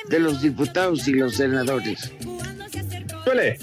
de 0.09 0.19
los 0.19 0.43
diputados 0.43 1.07
y 1.09 1.13
los 1.13 1.35
senadores. 1.35 2.13
Suele. 3.25 3.59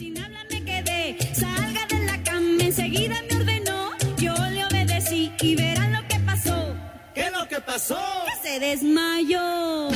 Salga 1.34 1.86
de 1.88 2.06
la 2.06 2.24
cama, 2.24 2.64
enseguida 2.64 3.16
me 3.30 3.38
ordenó. 3.38 3.92
Yo 4.18 4.34
le 4.52 4.66
obedecí 4.66 5.32
y 5.42 5.56
verán 5.56 5.94
lo 5.94 6.08
que 6.08 6.20
pasó. 6.20 6.76
¿Qué 7.14 7.22
es 7.28 7.32
lo 7.32 7.48
que 7.48 7.62
pasó? 7.62 8.00
Que 8.26 8.50
se 8.50 8.60
desmayó. 8.60 9.90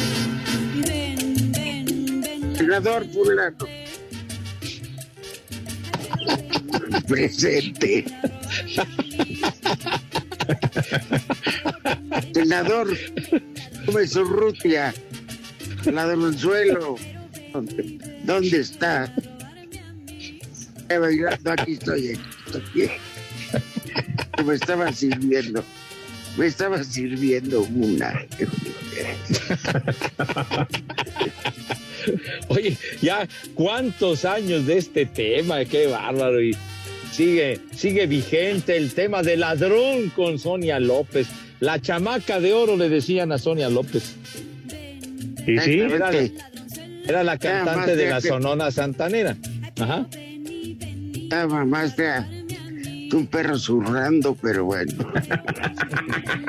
Ven, 0.88 1.52
ven, 1.52 2.22
ven. 2.22 2.56
Senador 2.56 3.06
fulano. 3.12 3.66
Presente. 7.08 8.06
Senador, 12.39 12.88
come 13.86 14.08
su 14.08 14.23
rutia. 14.23 14.93
La 15.84 16.08
del 16.08 16.23
anzuelo. 16.23 16.95
¿Dónde, 18.23 18.62
está? 18.62 19.13
Bailando, 20.88 21.52
aquí 21.52 21.73
estoy. 21.73 22.17
aquí. 22.47 22.89
Me 24.45 24.54
estaba 24.54 24.93
sirviendo. 24.93 25.65
Me 26.38 26.45
estaba 26.45 26.82
sirviendo 26.82 27.63
una. 27.75 28.13
Oye, 32.47 32.78
ya 33.02 33.28
cuántos 33.54 34.23
años 34.23 34.65
de 34.65 34.78
este 34.78 35.06
tema, 35.06 35.65
qué 35.65 35.88
bárbaro. 35.88 36.41
Y 36.41 36.56
sigue, 37.12 37.60
sigue 37.75 38.08
vigente 38.08 38.78
el 38.78 38.93
tema 38.93 39.23
de 39.23 39.36
ladrón 39.36 40.10
con 40.12 40.39
Sonia 40.39 40.80
López. 40.80 41.28
La 41.60 41.80
chamaca 41.82 42.39
de 42.39 42.54
oro 42.54 42.78
le 42.78 42.89
decían 42.89 43.32
a 43.32 43.38
Sonia 43.38 43.69
López. 43.69 44.15
Y 45.48 45.58
sí, 45.60 45.80
Era, 45.80 46.12
era 47.06 47.24
la 47.24 47.38
cantante 47.38 47.95
de 47.95 48.10
la 48.10 48.22
Sonona 48.22 48.72
Santanera. 48.72 49.36
Ajá. 49.80 50.08
Estaba 51.13 51.65
más 51.65 51.95
fea 51.95 52.28
que 53.10 53.15
un 53.15 53.28
perro 53.28 53.58
zurrando, 53.58 54.36
pero 54.41 54.65
bueno. 54.65 54.93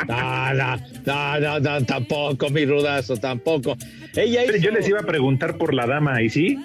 No, 0.09 0.55
no, 0.55 0.77
no, 1.07 1.41
no, 1.41 1.61
no, 1.61 1.85
tampoco, 1.87 2.51
mi 2.51 2.65
rudazo, 2.67 3.17
tampoco. 3.17 3.77
Ella 4.17 4.45
hizo- 4.45 4.57
yo 4.57 4.71
les 4.71 4.89
iba 4.89 5.01
a 5.01 5.05
preguntar 5.05 5.57
por 5.57 5.73
la 5.75 5.87
dama, 5.87 6.21
¿y 6.23 6.29
sí? 6.31 6.59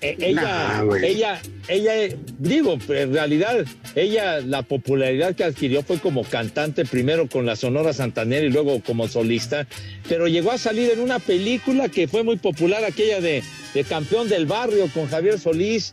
Eh, 0.00 0.16
ella, 0.18 0.82
Nah, 0.82 0.96
ella, 1.02 1.40
ella, 1.68 1.92
digo, 2.38 2.78
en 2.88 3.12
realidad, 3.12 3.64
ella, 3.94 4.40
la 4.40 4.62
popularidad 4.62 5.34
que 5.34 5.44
adquirió 5.44 5.82
fue 5.82 5.98
como 5.98 6.24
cantante, 6.24 6.84
primero 6.84 7.28
con 7.28 7.44
la 7.44 7.56
Sonora 7.56 7.92
Santanera 7.92 8.46
y 8.46 8.50
luego 8.50 8.80
como 8.82 9.06
solista, 9.06 9.66
pero 10.08 10.28
llegó 10.28 10.50
a 10.50 10.58
salir 10.58 10.90
en 10.90 11.00
una 11.00 11.18
película 11.18 11.88
que 11.88 12.08
fue 12.08 12.22
muy 12.22 12.36
popular, 12.36 12.84
aquella 12.84 13.20
de, 13.20 13.42
de 13.74 13.84
Campeón 13.84 14.28
del 14.28 14.46
Barrio 14.46 14.88
con 14.94 15.08
Javier 15.08 15.38
Solís, 15.38 15.92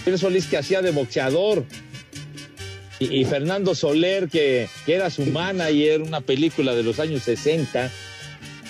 Javier 0.00 0.18
Solís 0.18 0.46
que 0.46 0.58
hacía 0.58 0.82
de 0.82 0.90
boxeador. 0.90 1.64
Y, 3.00 3.20
y 3.20 3.24
Fernando 3.24 3.74
Soler, 3.74 4.28
que, 4.28 4.68
que 4.84 4.94
era 4.94 5.08
su 5.08 5.24
mana 5.26 5.70
y 5.70 5.86
era 5.86 6.02
una 6.02 6.20
película 6.20 6.74
de 6.74 6.82
los 6.82 6.98
años 6.98 7.22
60, 7.22 7.90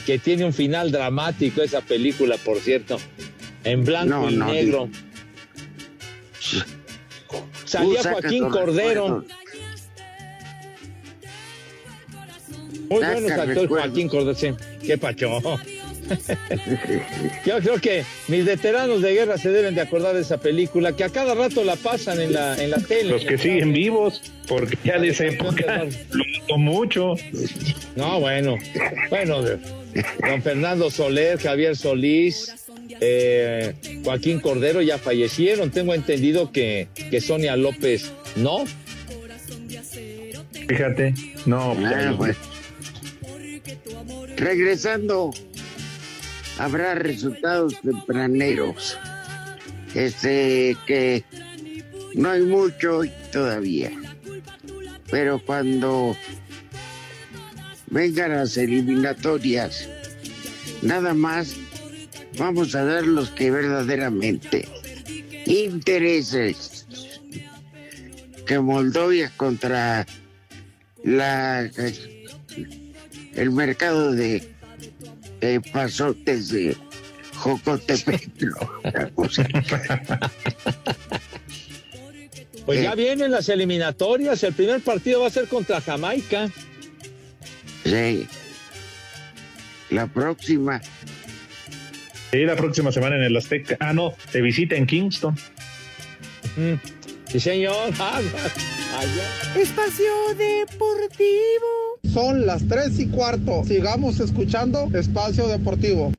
que 0.05 0.19
tiene 0.19 0.45
un 0.45 0.53
final 0.53 0.93
dramático 0.93 1.63
esa 1.63 1.81
película, 1.81 2.37
por 2.37 2.61
cierto, 2.61 2.99
en 3.65 3.85
blanco 3.85 4.21
No, 4.21 4.31
y 4.31 4.37
no, 4.37 4.53
negro. 4.53 4.91
Salía 7.69 8.03
Joaquín 8.03 8.49
Cordero. 8.49 9.25
Muy 12.89 13.01
Saca 13.01 13.13
buenos 13.13 13.31
actores. 13.33 13.69
Joaquín 13.69 14.09
Cordero, 14.09 14.35
sí. 14.35 14.55
Qué 14.85 14.97
pacho. 14.97 15.41
Yo 17.45 17.59
creo 17.59 17.79
que 17.79 18.05
mis 18.29 18.45
veteranos 18.45 19.03
de 19.03 19.13
guerra 19.13 19.37
se 19.37 19.51
deben 19.51 19.75
de 19.75 19.83
acordar 19.83 20.15
de 20.15 20.23
esa 20.23 20.39
película, 20.39 20.97
que 20.97 21.05
a 21.05 21.11
cada 21.11 21.35
rato 21.35 21.65
la 21.65 21.77
pasan 21.77 22.21
en 22.21 22.33
la, 22.33 22.57
en 22.63 22.71
la 22.71 22.79
tele. 22.79 23.11
Los 23.11 23.25
que 23.25 23.37
siguen 23.37 23.75
vivos, 23.75 24.23
porque 24.47 24.79
ya 24.85 24.99
de 24.99 25.09
esa 25.09 25.27
época 25.27 25.85
lo 26.11 26.25
noto 26.41 26.59
mucho. 26.59 27.15
No, 27.97 28.21
bueno. 28.21 28.57
Bueno, 29.11 29.43
don 29.43 30.43
Fernando 30.43 30.91
Soler, 30.91 31.39
Javier 31.39 31.77
Solís, 31.77 32.68
eh, 33.01 33.75
Joaquín 34.05 34.41
Cordero 34.41 34.83
ya 34.83 34.99
fallecieron. 34.99 35.71
Tengo 35.71 35.95
entendido 35.95 36.53
que, 36.53 36.89
que 37.11 37.21
Sonia 37.21 37.57
López 37.57 38.11
no. 38.37 38.65
Fíjate, 40.69 41.15
no. 41.47 41.75
pues, 41.75 41.93
Ah, 41.95 42.13
bueno. 42.17 42.37
Regresando, 44.37 45.31
habrá 46.59 46.95
resultados 46.95 47.81
tempraneros. 47.81 48.99
Este, 49.95 50.77
que 50.87 51.25
no 52.15 52.31
hay 52.31 52.43
mucho 52.43 53.03
todavía. 53.33 53.91
Pero 55.11 55.41
cuando 55.45 56.15
vengan 57.91 58.33
las 58.33 58.57
eliminatorias, 58.59 59.89
nada 60.83 61.15
más 61.15 61.57
vamos 62.39 62.75
a 62.75 62.85
dar 62.85 63.07
los 63.07 63.31
que 63.31 63.51
verdaderamente 63.51 64.69
intereses. 65.47 66.87
Que 68.47 68.59
Moldovia 68.61 69.31
contra 69.37 70.07
la 71.05 71.71
el 73.35 73.51
mercado 73.51 74.13
de, 74.13 74.55
de 75.41 75.61
pasotes 75.61 76.49
de 76.49 76.77
Jocotepec. 77.35 78.31
¿no? 78.41 78.57
O 79.17 79.29
sea, 79.29 79.47
Pues 82.69 82.83
ya 82.83 82.95
vienen 82.95 83.31
las 83.31 83.49
eliminatorias. 83.49 84.43
El 84.43 84.53
primer 84.53 84.83
partido 84.83 85.23
va 85.23 85.29
a 85.29 85.31
ser 85.31 85.49
contra 85.49 85.81
Jamaica. 85.81 86.51
sí. 87.85 88.29
La 89.89 90.07
próxima. 90.07 90.83
Sí, 92.31 92.45
la 92.45 92.57
próxima 92.57 92.93
semana 92.93 93.17
en 93.17 93.23
el 93.23 93.37
Azteca. 93.37 93.77
Ah, 93.81 93.93
no, 93.93 94.13
te 94.33 94.41
visita 94.43 94.77
en 94.77 94.87
Kingston. 94.87 95.35
Sí, 97.27 97.41
señor. 97.41 97.93
Ah, 98.01 98.21
allá. 99.01 99.61
Espacio 99.63 100.11
Deportivo. 100.37 102.01
Son 102.13 102.47
las 102.47 102.67
3 102.67 102.99
y 102.99 103.07
cuarto. 103.09 103.63
Sigamos 103.65 104.19
escuchando 104.19 104.89
Espacio 104.95 105.47
Deportivo. 105.47 106.13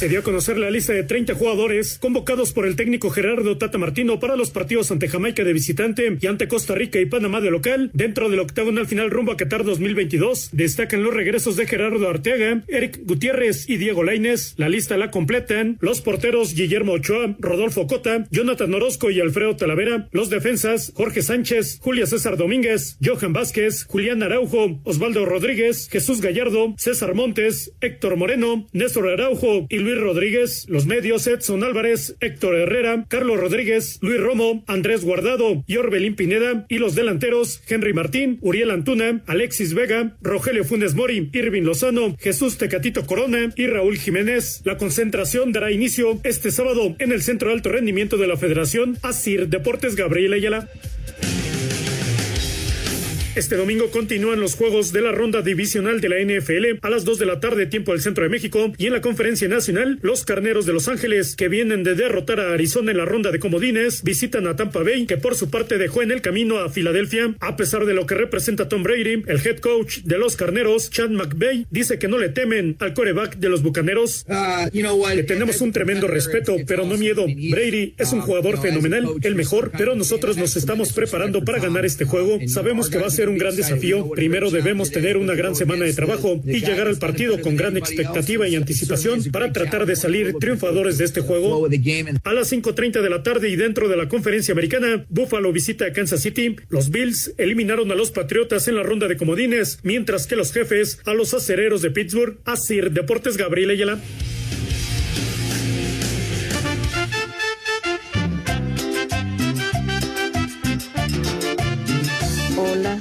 Se 0.00 0.08
dio 0.08 0.20
a 0.20 0.22
conocer 0.22 0.56
la 0.56 0.70
lista 0.70 0.94
de 0.94 1.02
30 1.02 1.34
jugadores 1.34 1.98
convocados 1.98 2.54
por 2.54 2.64
el 2.64 2.74
técnico 2.74 3.10
Gerardo 3.10 3.58
Tata 3.58 3.76
Martino 3.76 4.18
para 4.18 4.34
los 4.34 4.48
partidos 4.48 4.90
ante 4.90 5.08
Jamaica 5.08 5.44
de 5.44 5.52
visitante 5.52 6.16
y 6.18 6.26
ante 6.26 6.48
Costa 6.48 6.74
Rica 6.74 6.98
y 6.98 7.04
Panamá 7.04 7.42
de 7.42 7.50
local 7.50 7.90
dentro 7.92 8.30
del 8.30 8.40
octagonal 8.40 8.86
final 8.86 9.10
rumbo 9.10 9.32
a 9.32 9.36
Qatar 9.36 9.62
2022. 9.62 10.52
Destacan 10.52 11.02
los 11.02 11.12
regresos 11.12 11.56
de 11.56 11.66
Gerardo 11.66 12.08
Arteaga, 12.08 12.64
Eric 12.68 13.00
Gutiérrez 13.04 13.68
y 13.68 13.76
Diego 13.76 14.02
Laines. 14.02 14.54
La 14.56 14.70
lista 14.70 14.96
la 14.96 15.10
completan 15.10 15.76
los 15.82 16.00
porteros 16.00 16.54
Guillermo 16.54 16.92
Ochoa, 16.92 17.36
Rodolfo 17.38 17.86
Cota, 17.86 18.26
Jonathan 18.30 18.72
Orozco 18.72 19.10
y 19.10 19.20
Alfredo 19.20 19.56
Talavera. 19.56 20.08
Los 20.12 20.30
defensas 20.30 20.94
Jorge 20.94 21.20
Sánchez, 21.20 21.78
Julia 21.82 22.06
César 22.06 22.38
Domínguez, 22.38 22.96
Johan 23.04 23.34
Vázquez, 23.34 23.84
Julián 23.84 24.22
Araujo, 24.22 24.80
Osvaldo 24.84 25.26
Rodríguez, 25.26 25.90
Jesús 25.90 26.22
Gallardo, 26.22 26.74
César 26.78 27.14
Montes, 27.14 27.74
Héctor 27.82 28.16
Moreno, 28.16 28.66
Néstor 28.72 29.06
Araujo 29.06 29.66
y 29.68 29.76
Luis 29.76 29.89
Rodríguez. 29.98 30.66
Los 30.68 30.86
medios 30.86 31.26
Edson 31.26 31.64
Álvarez, 31.64 32.16
Héctor 32.20 32.54
Herrera, 32.54 33.06
Carlos 33.08 33.38
Rodríguez, 33.38 33.98
Luis 34.02 34.20
Romo, 34.20 34.64
Andrés 34.66 35.04
Guardado 35.04 35.64
y 35.66 35.76
Orbelín 35.76 36.16
Pineda. 36.16 36.66
Y 36.68 36.78
los 36.78 36.94
delanteros 36.94 37.62
Henry 37.68 37.92
Martín, 37.92 38.38
Uriel 38.40 38.70
Antuna, 38.70 39.22
Alexis 39.26 39.74
Vega, 39.74 40.16
Rogelio 40.22 40.64
Funes 40.64 40.94
Mori, 40.94 41.30
Irving 41.32 41.62
Lozano, 41.62 42.16
Jesús 42.18 42.58
Tecatito 42.58 43.06
Corona 43.06 43.52
y 43.56 43.66
Raúl 43.66 43.98
Jiménez. 43.98 44.62
La 44.64 44.76
concentración 44.76 45.52
dará 45.52 45.70
inicio 45.70 46.20
este 46.24 46.50
sábado 46.50 46.94
en 46.98 47.12
el 47.12 47.22
Centro 47.22 47.48
de 47.48 47.54
Alto 47.54 47.70
Rendimiento 47.70 48.16
de 48.16 48.26
la 48.26 48.36
Federación 48.36 48.98
Asir 49.02 49.48
Deportes 49.48 49.96
Gabriel 49.96 50.32
Ayala. 50.32 50.68
Este 53.40 53.56
domingo 53.56 53.90
continúan 53.90 54.38
los 54.38 54.54
juegos 54.54 54.92
de 54.92 55.00
la 55.00 55.12
ronda 55.12 55.40
divisional 55.40 56.02
de 56.02 56.10
la 56.10 56.18
NFL 56.18 56.78
a 56.82 56.90
las 56.90 57.06
2 57.06 57.18
de 57.18 57.24
la 57.24 57.40
tarde, 57.40 57.64
tiempo 57.64 57.92
del 57.92 58.02
centro 58.02 58.22
de 58.22 58.28
México, 58.28 58.70
y 58.76 58.84
en 58.84 58.92
la 58.92 59.00
conferencia 59.00 59.48
nacional, 59.48 59.98
los 60.02 60.26
carneros 60.26 60.66
de 60.66 60.74
Los 60.74 60.88
Ángeles, 60.88 61.36
que 61.36 61.48
vienen 61.48 61.82
de 61.82 61.94
derrotar 61.94 62.38
a 62.38 62.52
Arizona 62.52 62.90
en 62.90 62.98
la 62.98 63.06
ronda 63.06 63.32
de 63.32 63.38
comodines, 63.38 64.02
visitan 64.02 64.46
a 64.46 64.56
Tampa 64.56 64.82
Bay, 64.82 65.06
que 65.06 65.16
por 65.16 65.36
su 65.36 65.48
parte 65.48 65.78
dejó 65.78 66.02
en 66.02 66.10
el 66.10 66.20
camino 66.20 66.58
a 66.58 66.68
Filadelfia. 66.68 67.34
A 67.40 67.56
pesar 67.56 67.86
de 67.86 67.94
lo 67.94 68.04
que 68.04 68.14
representa 68.14 68.68
Tom 68.68 68.82
Brady, 68.82 69.22
el 69.26 69.40
head 69.42 69.60
coach 69.60 70.00
de 70.00 70.18
los 70.18 70.36
carneros, 70.36 70.90
Chad 70.90 71.08
McVay, 71.08 71.66
dice 71.70 71.98
que 71.98 72.08
no 72.08 72.18
le 72.18 72.28
temen 72.28 72.76
al 72.78 72.92
coreback 72.92 73.36
de 73.36 73.48
los 73.48 73.62
bucaneros. 73.62 74.26
que 75.16 75.22
tenemos 75.22 75.62
un 75.62 75.72
tremendo 75.72 76.08
respeto, 76.08 76.56
pero 76.66 76.84
no 76.84 76.98
miedo. 76.98 77.24
Brady 77.24 77.94
es 77.96 78.12
un 78.12 78.20
jugador 78.20 78.60
fenomenal, 78.60 79.06
el 79.22 79.34
mejor, 79.34 79.72
pero 79.78 79.96
nosotros 79.96 80.36
nos 80.36 80.58
estamos 80.58 80.92
preparando 80.92 81.42
para 81.42 81.58
ganar 81.58 81.86
este 81.86 82.04
juego. 82.04 82.38
Sabemos 82.46 82.90
que 82.90 82.98
va 82.98 83.06
a 83.06 83.10
ser 83.10 83.29
un 83.30 83.38
gran 83.38 83.56
desafío. 83.56 84.10
Primero 84.10 84.50
debemos 84.50 84.90
tener 84.90 85.16
una 85.16 85.34
gran 85.34 85.54
semana 85.54 85.84
de 85.84 85.92
trabajo 85.94 86.40
y 86.44 86.60
llegar 86.60 86.88
al 86.88 86.98
partido 86.98 87.40
con 87.40 87.56
gran 87.56 87.76
expectativa 87.76 88.46
y 88.48 88.56
anticipación 88.56 89.22
para 89.32 89.52
tratar 89.52 89.86
de 89.86 89.96
salir 89.96 90.34
triunfadores 90.38 90.98
de 90.98 91.04
este 91.04 91.20
juego. 91.20 91.66
A 92.24 92.32
las 92.32 92.52
5.30 92.52 93.00
de 93.00 93.10
la 93.10 93.22
tarde 93.22 93.48
y 93.48 93.56
dentro 93.56 93.88
de 93.88 93.96
la 93.96 94.08
conferencia 94.08 94.52
americana, 94.52 95.06
Buffalo 95.08 95.52
visita 95.52 95.86
a 95.86 95.92
Kansas 95.92 96.22
City. 96.22 96.56
Los 96.68 96.90
Bills 96.90 97.34
eliminaron 97.38 97.90
a 97.90 97.94
los 97.94 98.10
Patriotas 98.10 98.68
en 98.68 98.76
la 98.76 98.82
ronda 98.82 99.08
de 99.08 99.16
comodines, 99.16 99.78
mientras 99.82 100.26
que 100.26 100.36
los 100.36 100.52
jefes 100.52 101.00
a 101.06 101.14
los 101.14 101.32
acereros 101.34 101.82
de 101.82 101.90
Pittsburgh. 101.90 102.38
Asir 102.44 102.90
Deportes 102.90 103.36
Gabriel 103.36 103.70
Ayala. 103.70 104.00
Hola, 112.56 112.98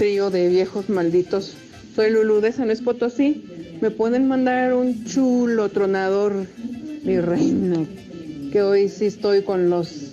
trío 0.00 0.30
de 0.30 0.48
viejos 0.48 0.88
malditos. 0.88 1.54
Soy 1.94 2.10
Lulu 2.10 2.40
de 2.40 2.52
San 2.52 2.68
Luis 2.68 2.80
Potosí. 2.80 3.44
¿Me 3.82 3.90
pueden 3.90 4.28
mandar 4.28 4.72
un 4.72 5.04
chulo 5.04 5.68
tronador, 5.68 6.46
mi 7.04 7.20
reina? 7.20 7.84
Que 8.50 8.62
hoy 8.62 8.88
sí 8.88 9.04
estoy 9.04 9.42
con 9.42 9.68
los... 9.68 10.12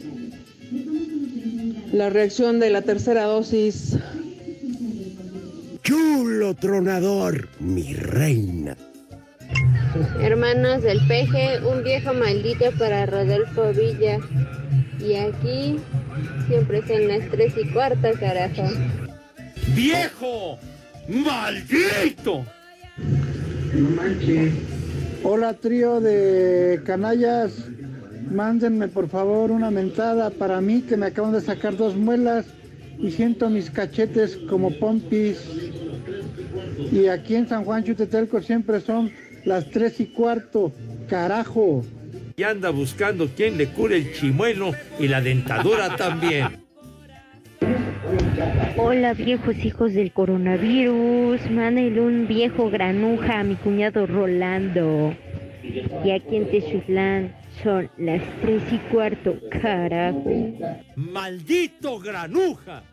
La 1.93 2.09
reacción 2.09 2.59
de 2.59 2.69
la 2.69 2.81
tercera 2.81 3.23
dosis. 3.23 3.97
Chulo 5.83 6.53
tronador, 6.53 7.47
mi 7.61 7.93
reina. 7.93 8.75
Hermanos 10.21 10.83
del 10.83 10.99
peje, 11.07 11.61
un 11.65 11.81
viejo 11.85 12.13
maldito 12.13 12.73
para 12.77 13.05
Rodolfo 13.05 13.71
Villa. 13.71 14.19
Y 14.99 15.15
aquí 15.15 15.77
siempre 16.49 16.85
son 16.85 17.07
las 17.07 17.31
tres 17.31 17.53
y 17.55 17.71
cuarta, 17.71 18.11
carajo. 18.19 18.63
¡Viejo! 19.75 20.57
¡Maldito! 21.07 22.45
Hola 25.23 25.53
trío 25.53 25.99
de 25.99 26.81
canallas, 26.85 27.53
mándenme 28.31 28.87
por 28.87 29.09
favor 29.09 29.51
una 29.51 29.71
mentada 29.71 30.29
para 30.29 30.61
mí 30.61 30.81
que 30.81 30.97
me 30.97 31.07
acaban 31.07 31.33
de 31.33 31.41
sacar 31.41 31.75
dos 31.75 31.95
muelas 31.95 32.45
y 32.97 33.11
siento 33.11 33.49
mis 33.49 33.69
cachetes 33.69 34.37
como 34.49 34.71
pompis. 34.79 35.37
Y 36.91 37.07
aquí 37.07 37.35
en 37.35 37.47
San 37.47 37.65
Juan 37.65 37.83
Chutetelco 37.83 38.41
siempre 38.41 38.81
son 38.81 39.11
las 39.45 39.69
tres 39.69 39.99
y 39.99 40.07
cuarto, 40.07 40.71
carajo. 41.09 41.85
Y 42.35 42.43
anda 42.43 42.69
buscando 42.69 43.27
quien 43.27 43.57
le 43.57 43.67
cure 43.67 43.97
el 43.97 44.13
chimuelo 44.13 44.71
y 44.99 45.07
la 45.07 45.21
dentadura 45.21 45.95
también. 45.95 46.66
Hola 48.79 49.15
viejos 49.15 49.57
hijos 49.65 49.93
del 49.93 50.11
coronavirus, 50.11 51.49
mándale 51.49 51.99
un 51.99 52.27
viejo 52.27 52.69
granuja 52.69 53.39
a 53.39 53.43
mi 53.43 53.55
cuñado 53.55 54.05
Rolando. 54.05 55.15
Y 56.05 56.11
aquí 56.11 56.35
en 56.35 56.51
Texutlán 56.51 57.35
son 57.63 57.89
las 57.97 58.21
tres 58.41 58.61
y 58.71 58.77
cuarto, 58.91 59.35
carajo. 59.49 60.53
¡Maldito 60.95 61.99
granuja! 61.99 62.83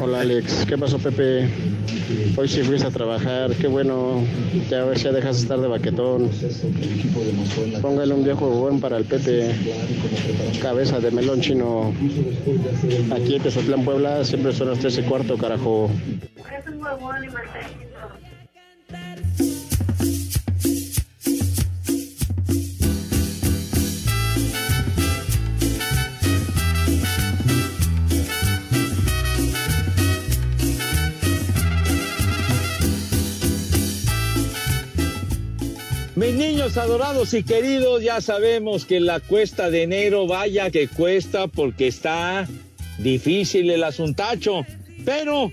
Hola 0.00 0.20
Alex, 0.20 0.66
¿qué 0.66 0.76
pasó 0.76 0.98
Pepe? 0.98 1.48
Hoy 2.36 2.48
sí 2.48 2.62
fuiste 2.62 2.86
a 2.86 2.90
trabajar, 2.90 3.52
qué 3.54 3.68
bueno, 3.68 4.24
ya 4.68 4.82
a 4.82 4.94
ya 4.94 5.12
dejas 5.12 5.36
de 5.36 5.42
estar 5.42 5.60
de 5.60 5.68
baquetón. 5.68 6.30
Póngale 7.80 8.14
un 8.14 8.24
viejo 8.24 8.48
buen 8.50 8.80
para 8.80 8.98
el 8.98 9.04
Pepe, 9.04 9.50
cabeza 10.60 11.00
de 11.00 11.10
melón 11.10 11.40
chino. 11.40 11.92
Aquí 13.14 13.36
en 13.36 13.42
Tezotlán, 13.42 13.84
Puebla, 13.84 14.24
siempre 14.24 14.52
son 14.52 14.70
las 14.70 14.78
tres 14.78 14.98
y 14.98 15.02
cuarto, 15.02 15.36
carajo. 15.38 15.90
Mis 36.20 36.34
niños 36.34 36.76
adorados 36.76 37.32
y 37.32 37.42
queridos, 37.42 38.02
ya 38.02 38.20
sabemos 38.20 38.84
que 38.84 39.00
la 39.00 39.20
cuesta 39.20 39.70
de 39.70 39.84
enero, 39.84 40.26
vaya 40.26 40.70
que 40.70 40.86
cuesta 40.86 41.46
porque 41.46 41.86
está 41.86 42.46
difícil 42.98 43.70
el 43.70 43.82
asuntacho. 43.82 44.66
Pero 45.02 45.50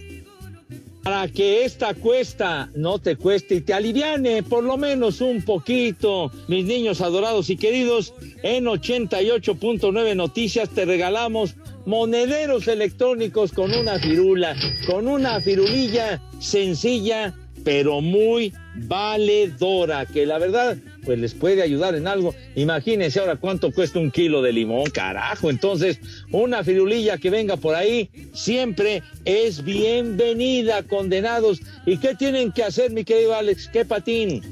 para 1.04 1.30
que 1.30 1.64
esta 1.64 1.94
cuesta 1.94 2.70
no 2.76 3.00
te 3.00 3.16
cueste 3.16 3.56
y 3.56 3.62
te 3.62 3.74
aliviane 3.74 4.44
por 4.44 4.62
lo 4.62 4.76
menos 4.76 5.22
un 5.22 5.42
poquito, 5.42 6.34
mis 6.50 6.66
niños 6.66 7.00
adorados 7.00 7.50
y 7.50 7.56
queridos, 7.56 8.14
en 8.44 8.66
88.9 8.66 10.16
Noticias 10.18 10.68
te 10.68 10.84
regalamos 10.84 11.56
monederos 11.86 12.68
electrónicos 12.68 13.54
con 13.54 13.74
una 13.74 14.00
firula, 14.00 14.54
con 14.86 15.08
una 15.08 15.40
firulilla 15.40 16.22
sencilla 16.42 17.34
pero 17.68 18.00
muy 18.00 18.54
valedora, 18.76 20.06
que 20.06 20.26
la 20.26 20.38
verdad, 20.38 20.78
pues 21.04 21.20
les 21.20 21.34
puede 21.34 21.62
ayudar 21.62 21.96
en 21.96 22.08
algo. 22.08 22.34
Imagínense 22.56 23.20
ahora 23.20 23.36
cuánto 23.36 23.74
cuesta 23.74 24.00
un 24.00 24.10
kilo 24.10 24.42
de 24.42 24.54
limón, 24.54 24.90
carajo. 24.90 25.50
Entonces, 25.50 26.00
una 26.32 26.64
firulilla 26.64 27.18
que 27.18 27.30
venga 27.30 27.58
por 27.58 27.76
ahí 27.76 28.10
siempre 28.34 29.04
es 29.26 29.66
bienvenida, 29.66 30.82
condenados. 30.84 31.60
¿Y 31.86 31.98
qué 31.98 32.16
tienen 32.16 32.54
que 32.54 32.64
hacer, 32.64 32.92
mi 32.92 33.04
querido 33.04 33.36
Alex? 33.36 33.68
¿Qué 33.68 33.84
patín? 33.84 34.44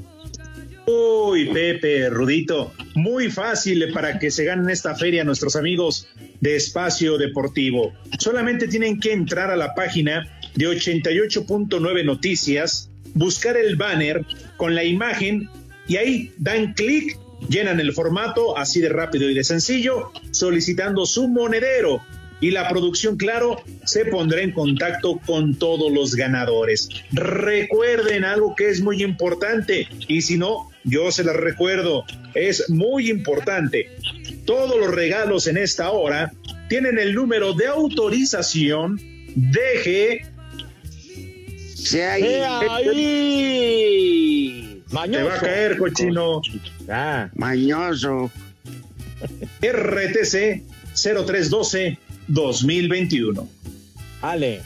Uy, 0.86 1.46
Pepe, 1.46 2.10
Rudito, 2.10 2.74
muy 2.94 3.30
fácil 3.30 3.94
para 3.94 4.18
que 4.18 4.30
se 4.30 4.44
ganen 4.44 4.68
esta 4.68 4.94
feria 4.94 5.24
nuestros 5.24 5.56
amigos 5.56 6.06
de 6.42 6.54
Espacio 6.54 7.16
Deportivo. 7.16 7.94
Solamente 8.18 8.68
tienen 8.68 9.00
que 9.00 9.14
entrar 9.14 9.50
a 9.50 9.56
la 9.56 9.74
página 9.74 10.38
de 10.54 10.66
88.9 10.66 12.04
Noticias, 12.04 12.90
buscar 13.16 13.56
el 13.56 13.76
banner 13.76 14.24
con 14.56 14.74
la 14.74 14.84
imagen 14.84 15.48
y 15.88 15.96
ahí 15.96 16.32
dan 16.38 16.74
clic, 16.74 17.18
llenan 17.48 17.80
el 17.80 17.92
formato 17.92 18.56
así 18.56 18.80
de 18.80 18.88
rápido 18.88 19.28
y 19.28 19.34
de 19.34 19.44
sencillo, 19.44 20.12
solicitando 20.30 21.06
su 21.06 21.28
monedero 21.28 22.02
y 22.40 22.50
la 22.50 22.68
producción, 22.68 23.16
claro, 23.16 23.62
se 23.84 24.04
pondrá 24.04 24.42
en 24.42 24.52
contacto 24.52 25.18
con 25.24 25.54
todos 25.54 25.90
los 25.90 26.14
ganadores. 26.14 26.88
Recuerden 27.12 28.24
algo 28.24 28.54
que 28.54 28.68
es 28.68 28.82
muy 28.82 29.02
importante 29.02 29.88
y 30.06 30.20
si 30.20 30.36
no, 30.36 30.70
yo 30.84 31.10
se 31.10 31.24
las 31.24 31.36
recuerdo, 31.36 32.04
es 32.34 32.68
muy 32.68 33.10
importante. 33.10 33.90
Todos 34.44 34.78
los 34.78 34.94
regalos 34.94 35.46
en 35.46 35.56
esta 35.56 35.90
hora 35.90 36.32
tienen 36.68 36.98
el 36.98 37.14
número 37.14 37.54
de 37.54 37.68
autorización 37.68 39.00
DG 39.34 40.35
Sea 41.86 42.14
ahí. 42.14 42.24
ahí. 42.24 42.96
Te 44.88 45.22
va 45.22 45.34
a 45.34 45.38
caer, 45.40 45.78
cochino. 45.78 46.40
Ah. 46.88 47.30
Mañoso. 47.34 48.28
RTC 49.60 50.62
0312 50.94 51.98
2021. 52.26 53.48
Ale. 54.22 54.62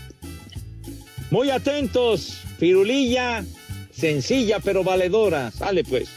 Muy 1.30 1.50
atentos. 1.50 2.38
Firulilla, 2.58 3.44
sencilla 3.92 4.58
pero 4.60 4.82
valedora. 4.82 5.50
Sale 5.50 5.84
pues. 5.84 6.08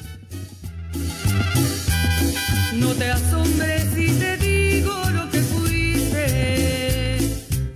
No 2.76 2.94
te 2.94 3.12
asombres 3.12 3.84
si 3.94 4.08
te 4.08 4.38
digo 4.38 4.94
lo 5.12 5.30
que 5.30 5.42
fuiste. 5.42 7.18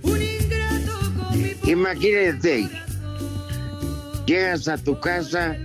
Un 0.02 0.22
ingrato 0.22 1.12
con 1.16 1.42
mi 1.42 1.52
Imagínate, 1.70 2.87
llegas 4.28 4.68
a 4.68 4.76
tu 4.76 5.00
casa 5.00 5.56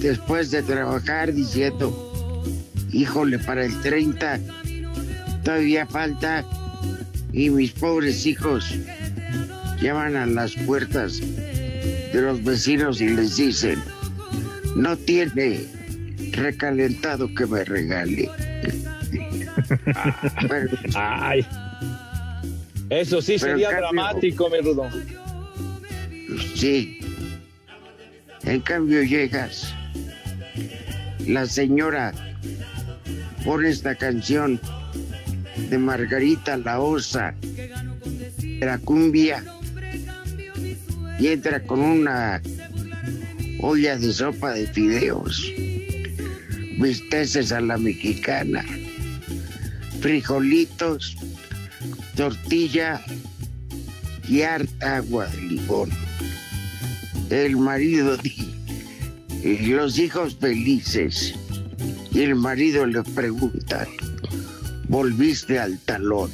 después 0.00 0.50
de 0.50 0.62
trabajar 0.64 1.32
diciendo, 1.32 2.42
híjole, 2.92 3.38
para 3.38 3.64
el 3.64 3.80
30 3.82 4.40
todavía 5.44 5.86
falta 5.86 6.44
y 7.32 7.48
mis 7.50 7.70
pobres 7.70 8.26
hijos 8.26 8.74
llaman 9.80 10.16
a 10.16 10.26
las 10.26 10.54
puertas 10.56 11.20
de 11.20 12.20
los 12.20 12.42
vecinos 12.42 13.00
y 13.00 13.08
les 13.10 13.36
dicen, 13.36 13.80
no 14.74 14.96
tiene 14.96 15.60
recalentado 16.32 17.32
que 17.32 17.46
me 17.46 17.64
regale. 17.64 18.28
Pero- 20.48 20.78
Ay. 20.96 21.46
Eso 22.88 23.22
sí 23.22 23.38
sería 23.38 23.70
cambio- 23.70 23.80
dramático, 24.02 24.50
mi 24.50 24.58
Rudo. 24.60 24.88
Sí. 26.56 26.96
En 28.44 28.60
cambio 28.60 29.02
llegas, 29.02 29.74
la 31.26 31.46
señora 31.46 32.12
pone 33.44 33.68
esta 33.68 33.94
canción 33.94 34.60
de 35.68 35.78
Margarita 35.78 36.56
la 36.56 36.80
Osa, 36.80 37.34
de 37.40 38.60
la 38.60 38.78
cumbia, 38.78 39.44
y 41.18 41.28
entra 41.28 41.62
con 41.62 41.80
una 41.80 42.40
olla 43.60 43.96
de 43.96 44.12
sopa 44.12 44.52
de 44.52 44.66
fideos, 44.66 45.52
bisteces 46.78 47.52
a 47.52 47.60
la 47.60 47.76
mexicana, 47.76 48.64
frijolitos, 50.00 51.16
tortilla 52.16 53.02
y 54.28 54.42
harta 54.42 54.96
agua 54.96 55.26
de 55.26 55.42
limón. 55.42 56.09
El 57.30 57.56
marido 57.56 58.16
y 59.42 59.66
los 59.66 59.98
hijos 59.98 60.36
felices 60.36 61.34
y 62.12 62.22
el 62.22 62.34
marido 62.34 62.84
le 62.86 63.02
pregunta, 63.02 63.86
¿volviste 64.88 65.58
al 65.58 65.78
talón? 65.80 66.30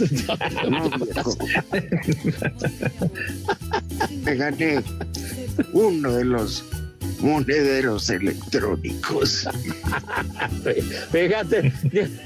No, 0.70 0.88
viejo. 0.98 1.36
Me 4.24 4.34
gané 4.34 4.82
uno 5.74 6.12
de 6.12 6.24
los 6.24 6.64
monederos 7.20 8.08
electrónicos. 8.08 9.46
Fíjate, 11.12 11.72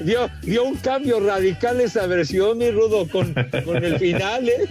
dio, 0.05 0.31
dio 0.43 0.65
un 0.65 0.77
cambio 0.77 1.19
radical 1.19 1.81
esa 1.81 2.07
versión, 2.07 2.59
mi 2.59 2.71
Rudo, 2.71 3.09
con, 3.09 3.35
con 3.65 3.85
el 3.85 3.99
final, 3.99 4.49
¿eh? 4.49 4.69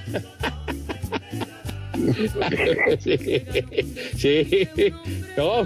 Sí, 3.00 3.18
sí. 4.18 4.68
No, 5.38 5.66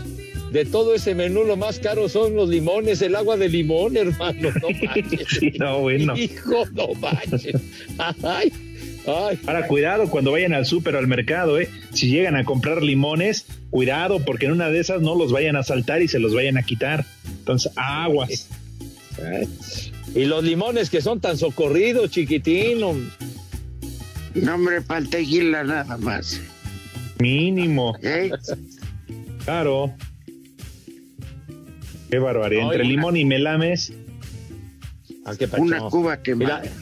de 0.51 0.65
todo 0.65 0.95
ese 0.95 1.13
menú 1.13 1.43
lo 1.43 1.57
más 1.57 1.79
caro 1.79 2.07
son 2.07 2.35
los 2.35 2.49
limones, 2.49 3.01
el 3.01 3.15
agua 3.15 3.37
de 3.37 3.49
limón, 3.49 3.97
hermano. 3.97 4.49
No 4.61 4.69
manches. 4.69 5.59
No, 5.59 5.79
bueno. 5.81 6.15
Hijo, 6.17 6.65
no 6.73 6.93
manches. 6.95 7.61
Ay, 7.97 8.51
ay. 9.05 9.39
Ahora, 9.45 9.67
cuidado 9.67 10.09
cuando 10.09 10.31
vayan 10.31 10.53
al 10.53 10.65
súper 10.65 10.95
o 10.95 10.99
al 10.99 11.07
mercado, 11.07 11.59
¿eh? 11.59 11.69
Si 11.93 12.09
llegan 12.09 12.35
a 12.35 12.45
comprar 12.45 12.83
limones, 12.83 13.45
cuidado, 13.69 14.23
porque 14.23 14.45
en 14.45 14.53
una 14.53 14.69
de 14.69 14.79
esas 14.79 15.01
no 15.01 15.15
los 15.15 15.31
vayan 15.31 15.55
a 15.55 15.63
saltar 15.63 16.01
y 16.01 16.07
se 16.07 16.19
los 16.19 16.33
vayan 16.33 16.57
a 16.57 16.63
quitar. 16.63 17.05
Entonces, 17.39 17.71
aguas. 17.75 18.47
Y 20.15 20.25
los 20.25 20.43
limones 20.43 20.89
que 20.89 21.01
son 21.01 21.19
tan 21.19 21.37
socorridos, 21.37 22.09
chiquitín. 22.09 22.79
Hombre. 24.37 24.51
No 24.51 24.57
me 24.57 24.81
falta 24.81 25.17
tequila 25.17 25.63
nada 25.63 25.97
más. 25.97 26.39
Mínimo. 27.19 27.95
¿Eh? 28.01 28.31
Claro. 29.43 29.93
Qué 32.09 32.19
barbaridad. 32.19 32.63
Entre 32.63 32.83
limón 32.83 33.17
y 33.17 33.25
melames. 33.25 33.93
Ah, 35.25 35.33
qué. 35.37 35.49
Una 35.57 35.79
cuba 35.81 36.21
quemada. 36.21 36.61
Mira, 36.61 36.73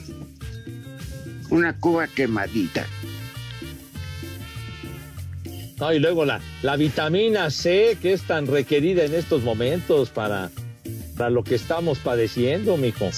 Una 1.50 1.80
cuba 1.80 2.08
quemadita. 2.08 2.86
No, 5.80 5.94
y 5.94 6.00
luego 6.00 6.26
la, 6.26 6.40
la 6.62 6.78
vitamina 6.78 7.50
C, 7.50 7.98
que 8.02 8.14
es 8.14 8.24
tan 8.24 8.48
requerida 8.48 9.04
en 9.04 9.14
estos 9.14 9.44
momentos 9.44 10.10
para, 10.10 10.50
para 11.18 11.30
lo 11.30 11.44
que 11.44 11.56
estamos 11.56 12.00
padeciendo, 12.00 12.78
mijo. 12.78 13.10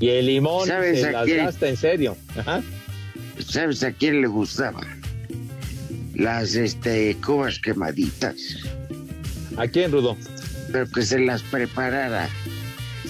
Y 0.00 0.08
el 0.08 0.26
limón 0.26 0.66
¿Sabes 0.66 1.02
se 1.02 1.08
a 1.08 1.12
las 1.12 1.28
gasta 1.28 1.68
en 1.68 1.76
serio. 1.76 2.16
Ajá. 2.36 2.62
¿Sabes 3.38 3.82
a 3.82 3.92
quién 3.92 4.22
le 4.22 4.26
gustaba? 4.28 4.80
Las 6.14 6.54
este, 6.54 7.16
cubas 7.24 7.58
quemaditas. 7.58 8.36
¿A 9.58 9.68
quién, 9.68 9.92
Rudo? 9.92 10.16
Pero 10.72 10.88
que 10.90 11.02
se 11.02 11.18
las 11.18 11.42
preparara 11.42 12.28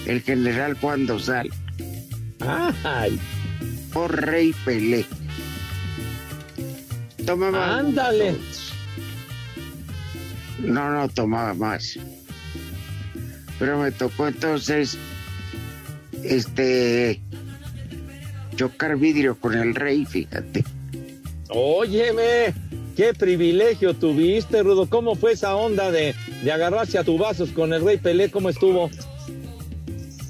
el 0.05 0.21
general 0.21 0.77
Juan 0.81 1.05
Dosal. 1.05 1.49
Ay, 2.83 3.19
Por 3.93 4.25
Rey 4.25 4.53
Pelé. 4.65 5.05
Tomaba. 7.25 7.77
ándale. 7.77 8.35
No, 10.59 10.91
no 10.91 11.07
tomaba 11.07 11.53
más. 11.53 11.97
Pero 13.59 13.79
me 13.79 13.91
tocó 13.91 14.27
entonces 14.27 14.97
este 16.23 17.21
chocar 18.55 18.97
vidrio 18.97 19.37
con 19.39 19.53
el 19.53 19.75
rey, 19.75 20.05
fíjate. 20.05 20.63
Óyeme, 21.49 22.53
qué 22.95 23.13
privilegio 23.13 23.93
tuviste, 23.93 24.63
Rudo. 24.63 24.87
¿Cómo 24.87 25.15
fue 25.15 25.33
esa 25.33 25.55
onda 25.55 25.91
de, 25.91 26.15
de 26.43 26.51
agarrarse 26.51 26.97
a 26.97 27.03
tu 27.03 27.17
vasos 27.17 27.49
con 27.49 27.73
el 27.73 27.83
Rey 27.83 27.97
Pelé? 27.97 28.29
¿Cómo 28.31 28.49
estuvo? 28.49 28.89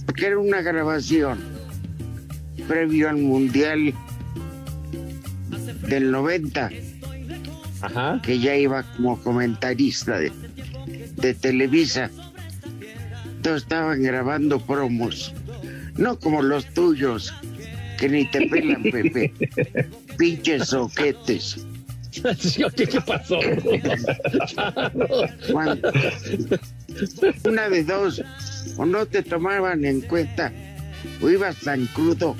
Porque 0.05 0.27
era 0.27 0.39
una 0.39 0.61
grabación 0.61 1.39
previo 2.67 3.09
al 3.09 3.17
Mundial 3.17 3.93
del 5.87 6.11
90, 6.11 6.69
Ajá. 7.81 8.21
que 8.23 8.39
ya 8.39 8.55
iba 8.55 8.83
como 8.95 9.21
comentarista 9.21 10.17
de, 10.19 10.31
de 11.17 11.33
Televisa. 11.33 12.09
Entonces 13.25 13.63
estaban 13.63 14.01
grabando 14.01 14.59
promos, 14.59 15.33
no 15.97 16.19
como 16.19 16.41
los 16.41 16.65
tuyos, 16.73 17.33
que 17.97 18.09
ni 18.09 18.25
te 18.29 18.47
pelan, 18.47 18.83
Pepe. 18.83 19.33
Pinches 20.17 20.67
soquetes. 20.69 21.65
¿Qué, 22.11 22.87
qué 22.87 23.01
pasó? 23.01 23.39
Cuando- 25.51 25.91
una 27.45 27.69
de 27.69 27.83
dos, 27.83 28.21
o 28.77 28.85
no 28.85 29.05
te 29.05 29.23
tomaban 29.23 29.85
en 29.85 30.01
cuenta, 30.01 30.51
o 31.21 31.29
ibas 31.29 31.57
tan 31.57 31.85
crudo 31.87 32.35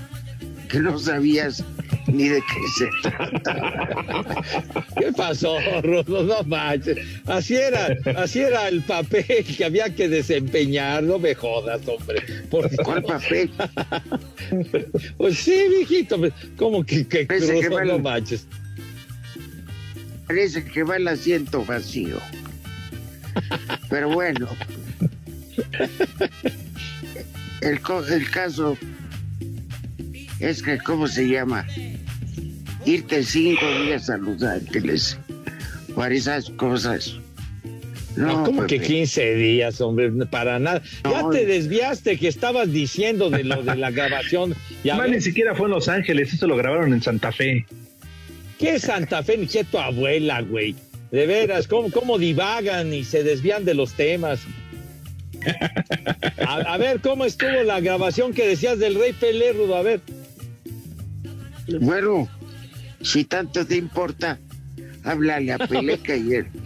que 0.68 0.80
no 0.80 0.98
sabías 1.00 1.64
ni 2.08 2.28
de 2.30 2.42
qué 2.42 2.68
se 2.78 2.90
trata. 3.10 4.86
¿Qué 4.98 5.12
pasó, 5.14 5.58
Rudo? 5.82 6.24
No 6.24 6.44
manches. 6.44 6.98
Así 7.26 7.56
era, 7.56 7.96
así 8.18 8.40
era 8.40 8.68
el 8.68 8.82
papel 8.84 9.26
que 9.58 9.66
había 9.66 9.94
que 9.94 10.08
desempeñar. 10.10 11.04
No 11.04 11.20
me 11.20 11.36
jodas, 11.36 11.82
hombre. 11.88 12.22
Por 12.50 12.70
¿Cuál 12.84 13.04
papel? 13.04 13.50
Pues 15.18 15.38
sí, 15.38 15.66
viejito. 15.70 16.18
pues, 16.18 16.34
¿Cómo 16.58 16.84
que, 16.84 17.08
que 17.08 17.26
Parece 17.26 17.60
que 17.60 17.70
va 17.70 17.84
No 17.86 17.96
el- 17.96 18.02
manches. 18.02 18.48
Parece 20.28 20.64
que 20.64 20.84
va 20.84 20.96
el 20.98 21.08
asiento 21.08 21.66
vacío. 21.66 22.18
Pero 23.90 24.10
bueno, 24.10 24.48
el, 27.62 27.80
el 28.10 28.30
caso 28.32 28.78
es 30.42 30.62
que, 30.62 30.78
¿cómo 30.80 31.08
se 31.08 31.28
llama? 31.28 31.66
Irte 32.86 33.24
cinco 33.24 33.66
días 33.84 34.10
a 34.10 34.18
Los 34.18 34.42
Ángeles 34.44 35.18
para 35.96 36.14
esas 36.16 36.50
cosas. 36.52 37.16
No, 38.16 38.44
como 38.44 38.66
que 38.66 38.76
Pepe. 38.78 38.88
15 38.88 39.36
días, 39.36 39.80
hombre, 39.80 40.12
para 40.30 40.60
nada. 40.60 40.82
Ya 41.06 41.22
No. 41.22 41.30
te 41.30 41.46
desviaste 41.46 42.18
que 42.18 42.28
estabas 42.28 42.70
diciendo 42.72 43.30
de 43.30 43.44
lo 43.46 43.64
de 43.64 43.76
la 43.76 43.90
grabación. 43.92 44.54
Ya 44.84 44.96
Más 44.96 45.06
ves, 45.08 45.16
ni 45.18 45.22
siquiera 45.22 45.56
fue 45.56 45.68
en 45.68 45.72
Los 45.72 45.88
Ángeles, 45.88 46.34
eso 46.34 46.48
lo 46.48 46.58
grabaron 46.58 46.92
en 46.92 47.02
Santa 47.02 47.32
Fe. 47.32 47.66
¿Qué 48.60 48.80
Santa 48.80 49.24
Fe 49.24 49.38
ni 49.38 49.48
qué 49.48 49.64
tu 49.64 49.78
abuela, 49.78 50.42
güey? 50.42 50.76
De 51.12 51.26
veras, 51.28 51.68
¿cómo, 51.68 51.90
cómo 51.92 52.18
divagan 52.18 52.94
y 52.94 53.04
se 53.04 53.24
desvían 53.24 53.64
de 53.64 53.76
los 53.76 53.94
temas? 53.94 54.42
A, 56.46 56.56
a 56.74 56.78
ver, 56.78 57.00
¿cómo 57.00 57.26
estuvo 57.26 57.64
la 57.64 57.80
grabación 57.80 58.34
que 58.34 58.48
decías 58.48 58.80
del 58.80 58.96
Rey 58.96 59.14
Pelé, 59.14 59.54
Rudo? 59.54 59.76
A 59.76 59.82
ver. 59.84 60.02
Bueno, 61.80 62.28
si 63.02 63.24
tanto 63.24 63.66
te 63.66 63.78
importa, 63.78 64.40
háblale 65.04 65.54
a 65.54 65.58
Peleca 65.60 66.16
y 66.16 66.36
él. 66.36 66.48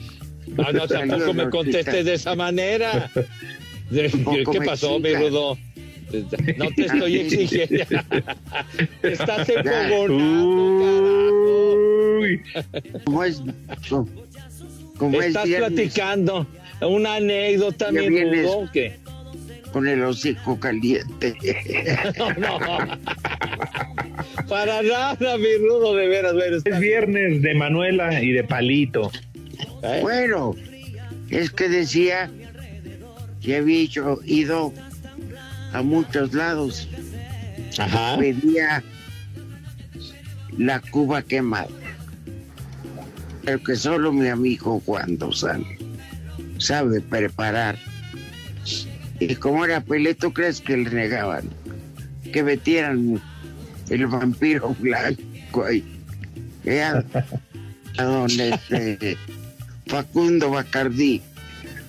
No, 0.48 0.72
no, 0.72 0.88
tampoco 0.88 1.34
me 1.34 1.50
contestes 1.50 2.06
de 2.06 2.14
esa 2.14 2.36
manera. 2.36 3.10
¿Qué 3.90 4.62
pasó, 4.64 5.00
mi. 5.00 5.16
Rudo? 5.16 5.58
No 6.58 6.70
te 6.70 6.86
estoy 6.86 7.16
exigiendo. 7.22 7.84
Estás 9.02 9.50
empogonando, 9.50 10.16
Uy, 12.20 12.42
Como 13.06 13.24
es, 13.24 13.42
como, 13.90 14.08
como 14.98 15.20
es 15.20 15.30
Estás 15.30 15.48
platicando 15.48 16.46
una 16.82 17.16
anécdota, 17.16 17.92
mi. 17.92 18.08
Rudo, 18.08 18.70
que 18.72 19.00
con 19.76 19.88
el 19.90 20.04
hocico 20.04 20.58
caliente. 20.58 21.36
No, 22.18 22.60
no. 22.60 22.78
Para 24.48 24.82
nada, 24.82 25.38
mi 25.38 25.58
rudo, 25.58 25.96
de 25.96 26.08
veras. 26.08 26.34
Es 26.66 26.80
viernes 26.80 27.42
de 27.42 27.54
Manuela 27.56 28.22
y 28.22 28.32
de 28.32 28.44
Palito. 28.44 29.12
¿Eh? 29.84 30.00
Bueno, 30.02 30.56
es 31.30 31.50
que 31.52 31.70
decía 31.70 32.30
que 33.42 33.58
había 33.58 33.82
hecho- 33.84 34.20
ido 34.26 34.74
a 35.74 35.82
muchos 35.82 36.34
lados. 36.34 36.88
Ajá. 37.78 38.18
Pedía 38.18 38.84
la 40.58 40.80
cuba 40.80 41.22
quemada. 41.22 41.68
El 43.46 43.62
que 43.64 43.76
solo 43.76 44.12
mi 44.12 44.28
amigo 44.28 44.82
cuando 44.86 45.32
sale 45.32 45.78
sabe 46.58 47.02
preparar. 47.02 47.78
Y 49.20 49.36
como 49.36 49.66
era 49.66 49.82
Pelé, 49.82 50.16
¿tú 50.16 50.34
crees 50.34 50.62
que 50.62 50.76
le 50.78 50.90
negaban? 50.90 51.50
Que 52.34 52.44
metieran 52.44 53.22
el 53.90 54.08
vampiro 54.08 54.76
blanco 54.80 55.66
ahí. 55.66 55.84
Ya, 56.64 57.04
a 57.98 58.04
don 58.04 58.30
este, 58.30 59.18
Facundo 59.88 60.50
Bacardí 60.50 61.22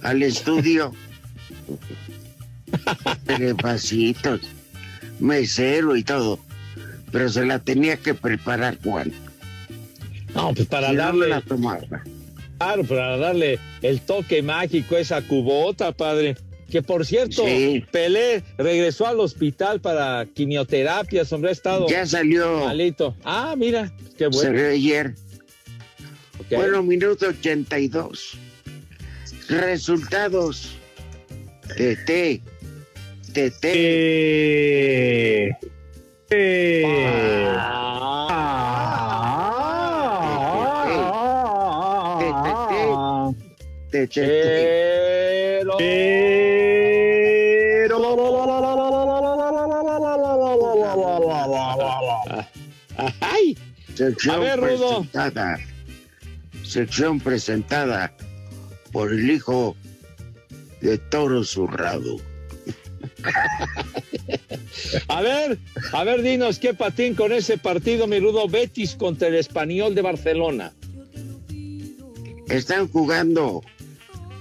al 0.02 0.22
estudio. 0.22 0.92
Pasitos, 3.62 4.40
mesero 5.18 5.96
y 5.96 6.02
todo. 6.02 6.38
Pero 7.12 7.28
se 7.28 7.46
la 7.46 7.58
tenía 7.58 7.96
que 7.96 8.14
preparar 8.14 8.78
Juan. 8.82 9.12
No, 10.34 10.52
pues 10.52 10.68
para 10.68 10.92
no, 10.92 10.98
darle. 10.98 11.28
la 11.28 11.40
tomaba. 11.40 12.02
Claro, 12.58 12.84
para 12.84 13.16
darle 13.16 13.58
el 13.82 14.00
toque 14.00 14.42
mágico 14.42 14.96
a 14.96 15.00
esa 15.00 15.22
cubota, 15.22 15.92
padre. 15.92 16.36
Que 16.70 16.82
por 16.82 17.06
cierto, 17.06 17.44
Sí. 17.46 17.84
Pelé 17.92 18.42
regresó 18.58 19.06
al 19.06 19.20
hospital 19.20 19.80
para 19.80 20.26
quimioterapias, 20.34 21.32
hombre, 21.32 21.50
ha 21.50 21.52
estado 21.52 21.86
Ya 21.88 22.04
salió. 22.06 22.64
malito. 22.66 23.14
Ah, 23.24 23.54
mira, 23.56 23.92
qué 24.18 24.24
Se 24.24 24.28
bueno. 24.28 24.52
ve 24.52 24.68
ayer. 24.70 25.14
Ok. 26.40 26.46
Bueno, 26.56 26.82
minuto 26.82 27.28
82. 27.28 28.36
Resultados. 29.48 30.76
TT. 31.68 32.42
TT. 33.32 33.64
Eh, 33.64 35.50
eh, 35.50 35.52
TT. 43.90 44.16
Pero... 44.18 45.76
¡Ay! 45.78 46.45
Sección 53.96 54.34
A 54.34 54.38
ver, 54.38 54.60
Rudo. 54.60 55.00
presentada. 55.00 55.58
Sección 56.62 57.18
presentada 57.18 58.14
por 58.92 59.12
el 59.12 59.30
hijo 59.30 59.74
de 60.80 60.98
Toro 60.98 61.42
Zurrado. 61.44 62.16
A 65.08 65.22
ver, 65.22 65.58
a 65.92 66.04
ver, 66.04 66.22
dinos 66.22 66.58
qué 66.58 66.74
patín 66.74 67.14
con 67.14 67.32
ese 67.32 67.56
partido, 67.56 68.06
mi 68.06 68.18
rudo 68.20 68.48
Betis 68.48 68.94
contra 68.94 69.28
el 69.28 69.36
Español 69.36 69.94
de 69.94 70.02
Barcelona. 70.02 70.72
Están 72.48 72.88
jugando 72.88 73.62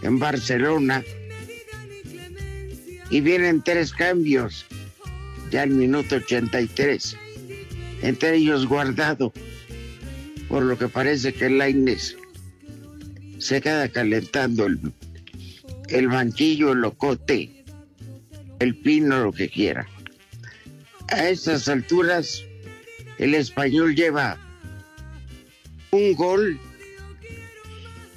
en 0.02 0.20
Barcelona 0.20 1.04
y 3.10 3.22
vienen 3.22 3.62
tres 3.64 3.94
cambios 3.94 4.66
ya 5.52 5.62
al 5.64 5.70
minuto 5.70 6.16
83. 6.16 7.18
Entre 8.02 8.36
ellos 8.36 8.68
guardado, 8.68 9.34
por 10.48 10.64
lo 10.64 10.78
que 10.78 10.88
parece 10.88 11.34
que 11.34 11.48
el 11.48 11.58
Lainez 11.58 12.16
se 13.40 13.62
queda 13.62 13.90
calentando 13.90 14.66
el, 14.66 14.80
el 15.90 16.08
banquillo, 16.08 16.72
el 16.72 16.80
locote, 16.80 17.64
el 18.60 18.76
pino, 18.76 19.24
lo 19.24 19.32
que 19.32 19.50
quiera. 19.50 19.88
A 21.10 21.30
estas 21.30 21.68
alturas, 21.68 22.44
el 23.18 23.36
español 23.36 23.96
lleva 23.96 24.38
un 25.92 26.14
gol 26.16 26.60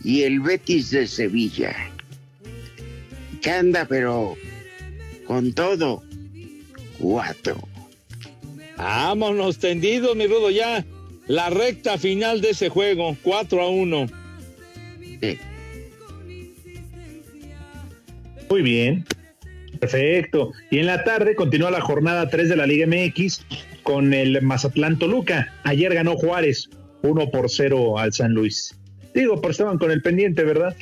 y 0.02 0.22
el 0.22 0.40
Betis 0.40 0.90
de 0.90 1.06
Sevilla. 1.06 1.74
Que 3.42 3.50
anda, 3.50 3.84
pero 3.84 4.36
con 5.26 5.52
todo, 5.52 6.02
cuatro. 6.98 7.68
Vámonos 8.78 9.58
tendidos, 9.58 10.16
mi 10.16 10.26
rudo, 10.26 10.50
ya. 10.50 10.84
La 11.26 11.50
recta 11.50 11.98
final 11.98 12.40
de 12.40 12.50
ese 12.50 12.68
juego, 12.68 13.16
4 13.22 13.60
a 13.60 13.68
1. 13.68 14.06
Muy 18.48 18.62
bien. 18.62 19.04
Perfecto. 19.78 20.52
Y 20.70 20.78
en 20.78 20.86
la 20.86 21.04
tarde 21.04 21.34
continúa 21.34 21.70
la 21.70 21.80
jornada 21.80 22.30
3 22.30 22.48
de 22.48 22.56
la 22.56 22.66
Liga 22.66 22.86
MX 22.86 23.44
con 23.82 24.14
el 24.14 24.40
Mazatlán 24.42 24.98
Toluca. 24.98 25.52
Ayer 25.64 25.92
ganó 25.94 26.16
Juárez 26.16 26.70
1 27.02 27.30
por 27.30 27.50
0 27.50 27.98
al 27.98 28.12
San 28.12 28.32
Luis. 28.32 28.74
Digo, 29.14 29.40
pero 29.40 29.50
estaban 29.50 29.78
con 29.78 29.90
el 29.90 30.02
pendiente, 30.02 30.44
¿verdad? 30.44 30.76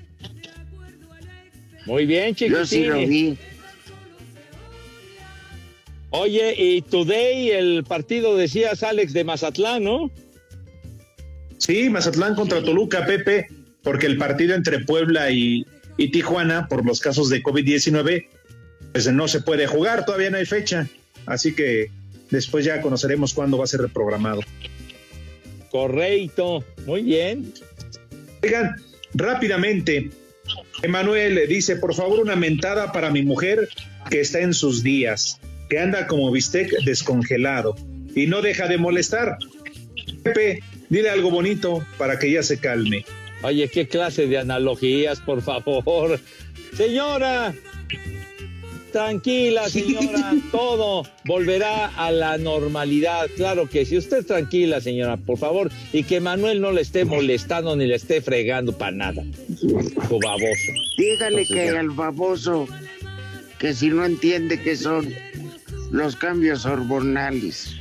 Muy 1.87 2.07
bien, 2.07 2.35
chiquitín. 2.35 2.59
Yo 2.59 2.67
sí 2.67 2.85
lo 2.85 2.99
vi. 2.99 3.37
Oye, 6.19 6.55
y 6.57 6.83
today 6.83 7.51
el 7.51 7.85
partido 7.85 8.37
decías, 8.37 8.83
Alex, 8.83 9.13
de 9.13 9.25
Mazatlán, 9.25 9.85
¿no? 9.85 10.11
Sí, 11.59 11.91
Mazatlán 11.91 12.35
contra 12.35 12.63
Toluca, 12.63 13.05
Pepe, 13.05 13.49
porque 13.83 14.07
el 14.07 14.17
partido 14.17 14.55
entre 14.55 14.81
Puebla 14.81 15.31
y, 15.31 15.67
y 15.97 16.11
Tijuana, 16.11 16.69
por 16.69 16.85
los 16.85 17.01
casos 17.01 17.29
de 17.29 17.43
COVID-19, 17.43 18.29
pues 18.93 19.13
no 19.13 19.29
se 19.29 19.41
puede 19.43 19.67
jugar, 19.67 20.05
todavía 20.05 20.31
no 20.31 20.39
hay 20.39 20.47
fecha. 20.47 20.89
Así 21.27 21.55
que 21.55 21.91
después 22.31 22.65
ya 22.65 22.81
conoceremos 22.81 23.35
cuándo 23.35 23.59
va 23.59 23.65
a 23.65 23.69
ser 23.69 23.81
reprogramado. 23.81 24.41
Correcto, 25.71 26.65
muy 26.87 27.03
bien. 27.03 27.53
Oigan, 28.43 28.77
rápidamente, 29.13 30.11
Emanuel 30.83 31.47
dice, 31.49 31.77
por 31.77 31.95
favor, 31.95 32.21
una 32.21 32.37
mentada 32.37 32.93
para 32.93 33.11
mi 33.11 33.23
mujer 33.23 33.69
que 34.09 34.21
está 34.21 34.41
en 34.41 34.55
sus 34.55 34.83
días, 34.83 35.41
que 35.69 35.79
anda 35.79 36.07
como 36.07 36.31
bistec 36.31 36.71
descongelado 36.85 37.75
y 38.15 38.27
no 38.27 38.43
deja 38.43 38.69
de 38.69 38.79
molestar. 38.79 39.39
Pepe, 40.23 40.63
dile 40.89 41.11
algo 41.11 41.31
bonito 41.31 41.85
para 41.99 42.19
que 42.19 42.29
ella 42.29 42.43
se 42.43 42.59
calme. 42.59 43.05
Oye, 43.43 43.69
qué 43.69 43.87
clase 43.87 44.27
de 44.27 44.39
analogías, 44.39 45.21
por 45.21 45.43
favor. 45.43 46.19
Señora, 46.77 47.55
tranquila, 48.93 49.69
señora, 49.69 50.35
todo 50.51 51.03
volverá 51.27 51.89
a 51.89 52.11
la 52.11 52.39
normalidad. 52.39 53.27
Claro 53.37 53.69
que 53.69 53.85
si 53.85 53.99
usted 53.99 54.25
tranquila, 54.25 54.81
señora, 54.81 55.17
por 55.19 55.39
favor, 55.39 55.71
y 55.93 56.03
que 56.05 56.21
Manuel 56.21 56.61
no 56.61 56.73
le 56.73 56.81
esté 56.81 57.05
molestando 57.05 57.77
ni 57.77 57.87
le 57.87 57.97
esté 57.97 58.21
fregando 58.23 58.73
para 58.77 58.93
nada. 58.93 59.23
Tu 59.61 60.19
baboso. 60.21 60.73
Dígale 60.97 61.43
Entonces, 61.43 61.49
que 61.49 61.67
ya. 61.67 61.81
al 61.81 61.91
baboso, 61.91 62.67
que 63.59 63.75
si 63.75 63.89
no 63.89 64.05
entiende 64.05 64.61
qué 64.61 64.77
son 64.77 65.15
los 65.91 66.17
cambios 66.17 66.67
hormonales. 66.67 67.77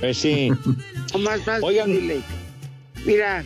Pues 0.00 0.18
sí. 0.18 0.50
O 1.14 1.18
más 1.18 1.42
fácil, 1.42 1.86
dile, 1.86 2.20
mira, 3.06 3.42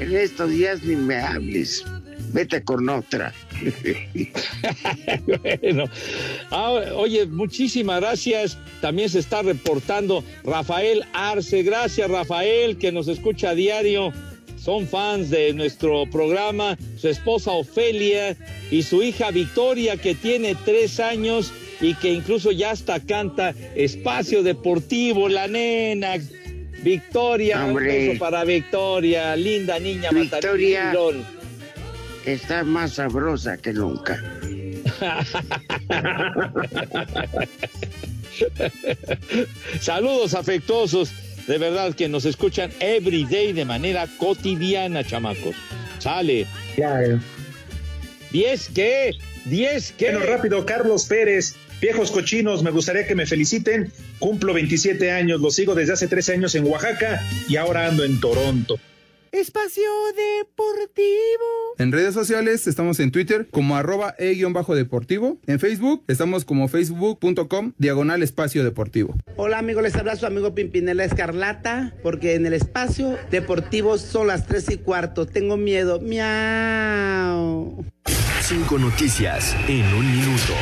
en 0.00 0.16
estos 0.16 0.50
días 0.50 0.82
ni 0.82 0.96
me 0.96 1.20
hables, 1.20 1.84
vete 2.32 2.64
con 2.64 2.88
otra. 2.88 3.32
bueno. 5.62 5.84
Ah, 6.50 6.72
oye, 6.96 7.24
muchísimas 7.26 8.00
gracias. 8.00 8.58
También 8.80 9.08
se 9.08 9.20
está 9.20 9.42
reportando 9.42 10.24
Rafael 10.42 11.04
Arce. 11.12 11.62
Gracias, 11.62 12.10
Rafael, 12.10 12.78
que 12.78 12.90
nos 12.90 13.06
escucha 13.06 13.50
a 13.50 13.54
diario. 13.54 14.12
Son 14.56 14.88
fans 14.88 15.30
de 15.30 15.52
nuestro 15.52 16.04
programa. 16.10 16.76
Su 16.96 17.08
esposa 17.08 17.52
Ofelia 17.52 18.36
y 18.72 18.82
su 18.82 19.04
hija 19.04 19.30
Victoria, 19.30 19.96
que 19.96 20.16
tiene 20.16 20.56
tres 20.64 20.98
años 20.98 21.52
y 21.80 21.94
que 21.94 22.12
incluso 22.12 22.50
ya 22.52 22.72
hasta 22.72 23.00
canta 23.00 23.54
Espacio 23.74 24.42
Deportivo, 24.42 25.28
la 25.28 25.48
nena. 25.48 26.14
Victoria, 26.82 27.64
Hombre. 27.64 27.84
un 27.84 27.90
beso 28.08 28.18
para 28.20 28.44
Victoria, 28.44 29.34
linda 29.36 29.78
niña, 29.80 30.10
Victoria. 30.10 30.92
Está 32.24 32.62
más 32.62 32.92
sabrosa 32.94 33.56
que 33.56 33.72
nunca. 33.72 34.22
Saludos 39.80 40.34
afectuosos, 40.34 41.10
de 41.46 41.58
verdad 41.58 41.94
que 41.94 42.08
nos 42.08 42.24
escuchan 42.24 42.70
every 42.80 43.24
day 43.24 43.52
de 43.52 43.64
manera 43.64 44.06
cotidiana, 44.18 45.04
chamacos. 45.04 45.54
Sale. 45.98 46.46
Claro. 46.76 47.20
¿Y 48.30 48.44
es 48.44 48.68
que 48.68 49.12
10, 49.46 49.92
¿qué? 49.92 50.12
Bueno, 50.12 50.26
rápido, 50.26 50.66
Carlos 50.66 51.06
Pérez. 51.06 51.56
Viejos 51.80 52.10
cochinos, 52.10 52.62
me 52.62 52.70
gustaría 52.70 53.06
que 53.06 53.14
me 53.14 53.26
feliciten. 53.26 53.92
Cumplo 54.18 54.52
27 54.52 55.12
años, 55.12 55.40
lo 55.40 55.50
sigo 55.50 55.74
desde 55.74 55.92
hace 55.92 56.08
13 56.08 56.34
años 56.34 56.54
en 56.54 56.66
Oaxaca 56.66 57.22
y 57.48 57.56
ahora 57.56 57.86
ando 57.86 58.04
en 58.04 58.18
Toronto. 58.20 58.78
Espacio 59.30 59.84
Deportivo. 60.16 60.98
En 61.78 61.92
redes 61.92 62.14
sociales 62.14 62.66
estamos 62.66 62.98
en 62.98 63.12
Twitter 63.12 63.46
como 63.50 63.76
arroba 63.76 64.14
e-deportivo. 64.18 65.38
En 65.46 65.60
Facebook 65.60 66.02
estamos 66.08 66.44
como 66.44 66.66
facebook.com 66.66 67.72
diagonal 67.78 68.22
espacio 68.22 68.64
deportivo. 68.64 69.14
Hola 69.36 69.58
amigos, 69.58 69.82
les 69.82 69.94
habla 69.94 70.16
su 70.16 70.26
amigo 70.26 70.54
Pimpinela 70.54 71.04
Escarlata, 71.04 71.94
porque 72.02 72.34
en 72.34 72.46
el 72.46 72.54
espacio 72.54 73.18
deportivo 73.30 73.98
son 73.98 74.26
las 74.26 74.46
tres 74.46 74.70
y 74.70 74.78
cuarto. 74.78 75.26
Tengo 75.26 75.56
miedo. 75.56 76.00
Miau. 76.00 77.84
Cinco 78.40 78.78
noticias 78.78 79.54
en 79.68 79.84
un 79.94 80.10
minuto. 80.10 80.54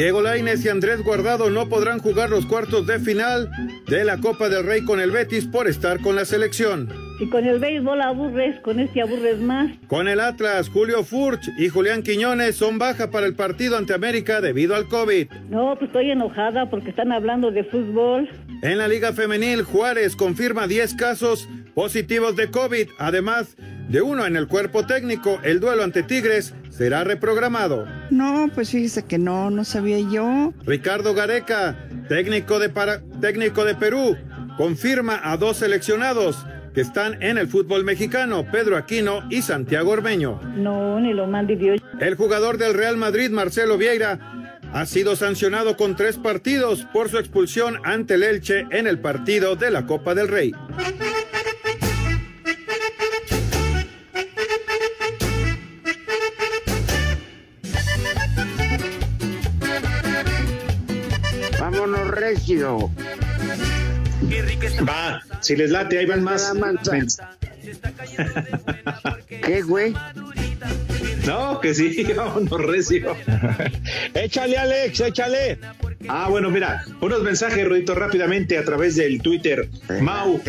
Diego 0.00 0.22
Lainez 0.22 0.64
y 0.64 0.70
Andrés 0.70 1.04
Guardado 1.04 1.50
no 1.50 1.68
podrán 1.68 1.98
jugar 1.98 2.30
los 2.30 2.46
cuartos 2.46 2.86
de 2.86 2.98
final 3.00 3.50
de 3.86 4.02
la 4.02 4.16
Copa 4.16 4.48
del 4.48 4.64
Rey 4.64 4.82
con 4.82 4.98
el 4.98 5.10
Betis 5.10 5.44
por 5.44 5.68
estar 5.68 6.00
con 6.00 6.16
la 6.16 6.24
selección. 6.24 6.88
Si 7.18 7.28
con 7.28 7.44
el 7.44 7.58
béisbol 7.58 8.00
aburres, 8.00 8.58
con 8.60 8.80
este 8.80 9.02
aburres 9.02 9.40
más. 9.40 9.70
Con 9.88 10.08
el 10.08 10.20
Atlas, 10.20 10.70
Julio 10.70 11.04
Furch 11.04 11.50
y 11.58 11.68
Julián 11.68 12.02
Quiñones 12.02 12.56
son 12.56 12.78
baja 12.78 13.10
para 13.10 13.26
el 13.26 13.34
partido 13.34 13.76
ante 13.76 13.92
América 13.92 14.40
debido 14.40 14.74
al 14.74 14.88
COVID. 14.88 15.30
No, 15.50 15.76
pues 15.76 15.90
estoy 15.90 16.10
enojada 16.10 16.70
porque 16.70 16.88
están 16.88 17.12
hablando 17.12 17.50
de 17.50 17.64
fútbol. 17.64 18.26
En 18.62 18.76
la 18.76 18.88
Liga 18.88 19.14
Femenil, 19.14 19.62
Juárez 19.62 20.16
confirma 20.16 20.66
10 20.66 20.94
casos 20.94 21.48
positivos 21.74 22.36
de 22.36 22.50
COVID, 22.50 22.88
además 22.98 23.56
de 23.88 24.02
uno 24.02 24.26
en 24.26 24.36
el 24.36 24.48
cuerpo 24.48 24.84
técnico. 24.84 25.40
El 25.42 25.60
duelo 25.60 25.82
ante 25.82 26.02
Tigres 26.02 26.52
será 26.68 27.02
reprogramado. 27.02 27.86
No, 28.10 28.50
pues 28.54 28.70
fíjese 28.70 29.04
que 29.06 29.16
no, 29.16 29.50
no 29.50 29.64
sabía 29.64 29.98
yo. 30.00 30.52
Ricardo 30.66 31.14
Gareca, 31.14 31.88
técnico 32.10 32.58
de, 32.58 32.68
para, 32.68 33.00
técnico 33.22 33.64
de 33.64 33.74
Perú, 33.76 34.18
confirma 34.58 35.18
a 35.24 35.38
dos 35.38 35.56
seleccionados 35.56 36.44
que 36.74 36.82
están 36.82 37.22
en 37.22 37.38
el 37.38 37.48
fútbol 37.48 37.82
mexicano, 37.82 38.44
Pedro 38.52 38.76
Aquino 38.76 39.22
y 39.30 39.40
Santiago 39.40 39.90
Ormeño. 39.90 40.38
No, 40.54 41.00
ni 41.00 41.14
lo 41.14 41.26
mande 41.26 41.56
Dios. 41.56 41.80
El 41.98 42.14
jugador 42.14 42.58
del 42.58 42.74
Real 42.74 42.98
Madrid, 42.98 43.30
Marcelo 43.30 43.78
Vieira, 43.78 44.39
ha 44.72 44.86
sido 44.86 45.16
sancionado 45.16 45.76
con 45.76 45.96
tres 45.96 46.16
partidos 46.16 46.86
por 46.92 47.08
su 47.08 47.18
expulsión 47.18 47.78
ante 47.84 48.14
el 48.14 48.22
Elche 48.22 48.66
en 48.70 48.86
el 48.86 49.00
partido 49.00 49.56
de 49.56 49.70
la 49.70 49.86
Copa 49.86 50.14
del 50.14 50.28
Rey. 50.28 50.52
Vámonos, 61.58 62.08
Recio. 62.08 62.90
Va, 64.88 65.22
si 65.40 65.56
les 65.56 65.70
late, 65.70 65.98
ahí 65.98 66.06
van 66.06 66.22
más. 66.22 66.52
¿Qué, 69.28 69.62
güey? 69.62 69.94
No, 71.26 71.60
que 71.60 71.74
sí, 71.74 72.04
vámonos, 72.16 72.60
Recio. 72.60 73.16
échale, 74.14 74.56
Alex, 74.56 75.00
échale. 75.00 75.58
Ah, 76.08 76.28
bueno, 76.30 76.50
mira, 76.50 76.84
unos 77.00 77.22
mensajes, 77.22 77.66
Rodito, 77.66 77.94
rápidamente 77.94 78.56
a 78.56 78.64
través 78.64 78.96
del 78.96 79.20
Twitter. 79.20 79.68
Mau 80.00 80.40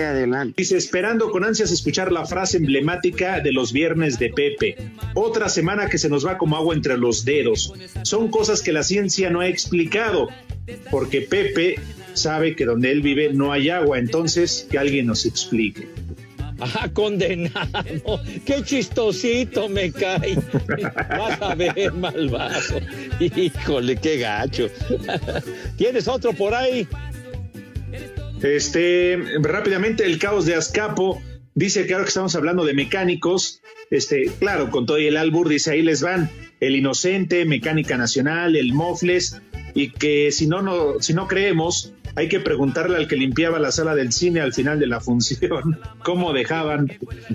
dice, 0.56 0.78
esperando 0.78 1.30
con 1.30 1.44
ansias 1.44 1.72
escuchar 1.72 2.12
la 2.12 2.26
frase 2.26 2.58
emblemática 2.58 3.42
de 3.42 3.52
los 3.52 3.74
viernes 3.74 4.18
de 4.18 4.30
Pepe. 4.30 4.78
Otra 5.14 5.50
semana 5.50 5.88
que 5.88 5.98
se 5.98 6.10
nos 6.10 6.26
va 6.26 6.38
como 6.38 6.56
agua 6.56 6.74
entre 6.74 6.98
los 6.98 7.26
dedos. 7.26 7.74
Son 8.04 8.30
cosas 8.30 8.62
que 8.62 8.72
la 8.72 8.84
ciencia 8.84 9.30
no 9.30 9.42
ha 9.42 9.48
explicado, 9.48 10.30
porque 10.90 11.22
Pepe 11.22 11.76
sabe 12.14 12.56
que 12.56 12.66
donde 12.66 12.92
él 12.92 13.02
vive 13.02 13.34
no 13.34 13.52
hay 13.52 13.70
agua, 13.70 14.00
entonces 14.00 14.68
que 14.70 14.78
alguien 14.78 15.06
nos 15.06 15.26
explique. 15.26 15.88
Ah, 16.62 16.88
condenado. 16.94 18.22
Qué 18.46 18.64
chistosito 18.64 19.68
me 19.68 19.92
cae. 19.92 20.36
Vas 21.10 21.42
a 21.42 21.56
ver, 21.56 21.92
malvado. 21.94 22.80
Híjole, 23.20 23.98
qué 23.98 24.18
gacho. 24.18 24.70
¿Tienes 25.78 26.08
otro 26.08 26.34
por 26.34 26.54
ahí? 26.54 26.88
Este, 28.42 29.20
rápidamente, 29.42 30.06
el 30.06 30.20
caos 30.20 30.46
de 30.46 30.56
Azcapo 30.56 31.22
dice 31.54 31.86
que 31.86 31.94
ahora 31.94 32.06
que 32.06 32.10
estamos 32.10 32.36
hablando 32.36 32.64
de 32.64 32.74
mecánicos, 32.74 33.62
este, 33.90 34.32
claro, 34.40 34.70
con 34.72 34.86
todo 34.86 34.98
el 34.98 35.18
albur, 35.18 35.50
dice 35.50 35.72
ahí 35.72 35.82
les 35.82 36.02
van 36.02 36.30
el 36.60 36.76
Inocente, 36.76 37.44
Mecánica 37.46 37.98
Nacional, 37.98 38.56
el 38.56 38.74
Mofles, 38.74 39.42
y 39.74 39.90
que 39.90 40.32
si 40.32 40.48
no, 40.48 40.62
no, 40.62 41.00
si 41.00 41.14
no 41.14 41.28
creemos, 41.28 41.94
hay 42.16 42.28
que 42.28 42.40
preguntarle 42.40 42.98
al 42.98 43.08
que 43.08 43.16
limpiaba 43.16 43.60
la 43.60 43.72
sala 43.72 43.96
del 43.96 44.12
cine 44.12 44.42
al 44.42 44.54
final 44.54 44.80
de 44.80 44.88
la 44.88 45.00
función 45.00 45.80
cómo 46.04 46.34
dejaban 46.34 46.92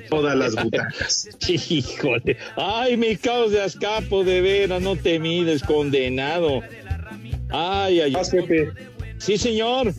todas 0.08 0.36
las 0.36 0.54
butacas. 0.54 1.28
Híjole, 1.48 2.36
ay, 2.56 2.96
mi 2.96 3.16
caos 3.16 3.52
de 3.52 3.62
Azcapo, 3.62 4.24
de 4.24 4.40
veras, 4.40 4.82
no 4.82 4.96
te 4.96 5.18
mides, 5.18 5.62
condenado. 5.62 6.62
Ay, 7.50 8.00
ay, 8.00 8.14
ay. 8.14 8.68
Sí, 9.18 9.38
señor. 9.38 9.94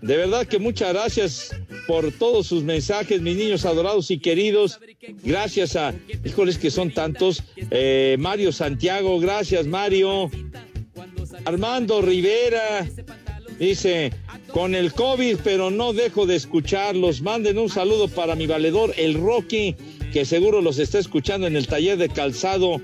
De 0.00 0.16
verdad 0.16 0.46
que 0.46 0.58
muchas 0.58 0.92
gracias 0.92 1.56
por 1.86 2.10
todos 2.10 2.48
sus 2.48 2.64
mensajes, 2.64 3.20
mis 3.20 3.36
niños 3.36 3.64
adorados 3.64 4.10
y 4.10 4.18
queridos. 4.18 4.80
Gracias 5.22 5.76
a, 5.76 5.94
híjoles 6.24 6.58
que 6.58 6.72
son 6.72 6.90
tantos. 6.90 7.44
Eh, 7.70 8.16
Mario 8.18 8.50
Santiago, 8.50 9.20
gracias 9.20 9.66
Mario. 9.66 10.28
Armando 11.44 12.02
Rivera 12.02 12.86
dice, 13.66 14.12
con 14.52 14.74
el 14.74 14.92
COVID, 14.92 15.38
pero 15.44 15.70
no 15.70 15.92
dejo 15.92 16.26
de 16.26 16.36
escucharlos. 16.36 17.22
Manden 17.22 17.58
un 17.58 17.68
saludo 17.68 18.08
para 18.08 18.34
mi 18.34 18.46
valedor, 18.46 18.92
el 18.96 19.14
Rocky, 19.14 19.76
que 20.12 20.24
seguro 20.24 20.60
los 20.60 20.78
está 20.78 20.98
escuchando 20.98 21.46
en 21.46 21.56
el 21.56 21.66
taller 21.66 21.96
de 21.96 22.08
calzado 22.08 22.80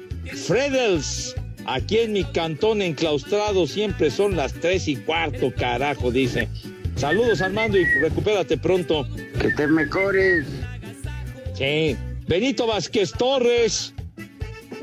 Fredels. 0.46 1.34
Aquí 1.66 1.98
en 1.98 2.12
mi 2.14 2.24
cantón 2.24 2.80
enclaustrado 2.80 3.66
siempre 3.66 4.10
son 4.10 4.36
las 4.36 4.54
tres 4.54 4.88
y 4.88 4.96
cuarto, 4.96 5.52
carajo, 5.54 6.10
dice. 6.10 6.48
Saludos 6.96 7.42
Armando 7.42 7.78
y 7.78 7.84
recupérate 7.84 8.56
pronto. 8.56 9.06
Que 9.40 9.50
te 9.50 9.66
mejores. 9.66 10.46
Sí. 11.54 11.96
Benito 12.26 12.66
Vázquez 12.66 13.12
Torres, 13.12 13.94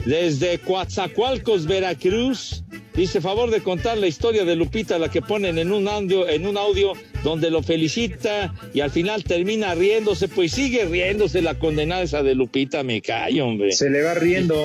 desde 0.06 0.58
Coatzacoalcos, 0.60 1.66
Veracruz. 1.68 2.64
Dice, 2.96 3.20
favor 3.20 3.52
de 3.52 3.62
contar 3.62 3.98
la 3.98 4.08
historia 4.08 4.46
de 4.46 4.56
Lupita, 4.56 4.98
la 4.98 5.10
que 5.10 5.22
ponen 5.22 5.58
en 5.58 5.74
un 5.74 5.88
audio, 5.88 6.30
en 6.30 6.48
un 6.48 6.58
audio 6.58 6.93
donde 7.24 7.52
lo 7.52 7.62
felicita 7.62 8.54
y 8.74 8.80
al 8.80 8.89
final 8.89 9.26
termina 9.26 9.76
riéndose, 9.76 10.30
pues 10.30 10.54
sigue 10.54 10.86
riéndose 10.86 11.41
la 11.41 11.60
condenada 11.60 12.04
esa 12.04 12.24
de 12.24 12.36
Lupita, 12.36 12.84
me 12.84 13.02
cae, 13.02 13.41
hombre. 13.41 13.74
Se 13.74 13.89
le 13.89 14.02
va 14.02 14.14
riendo. 14.14 14.56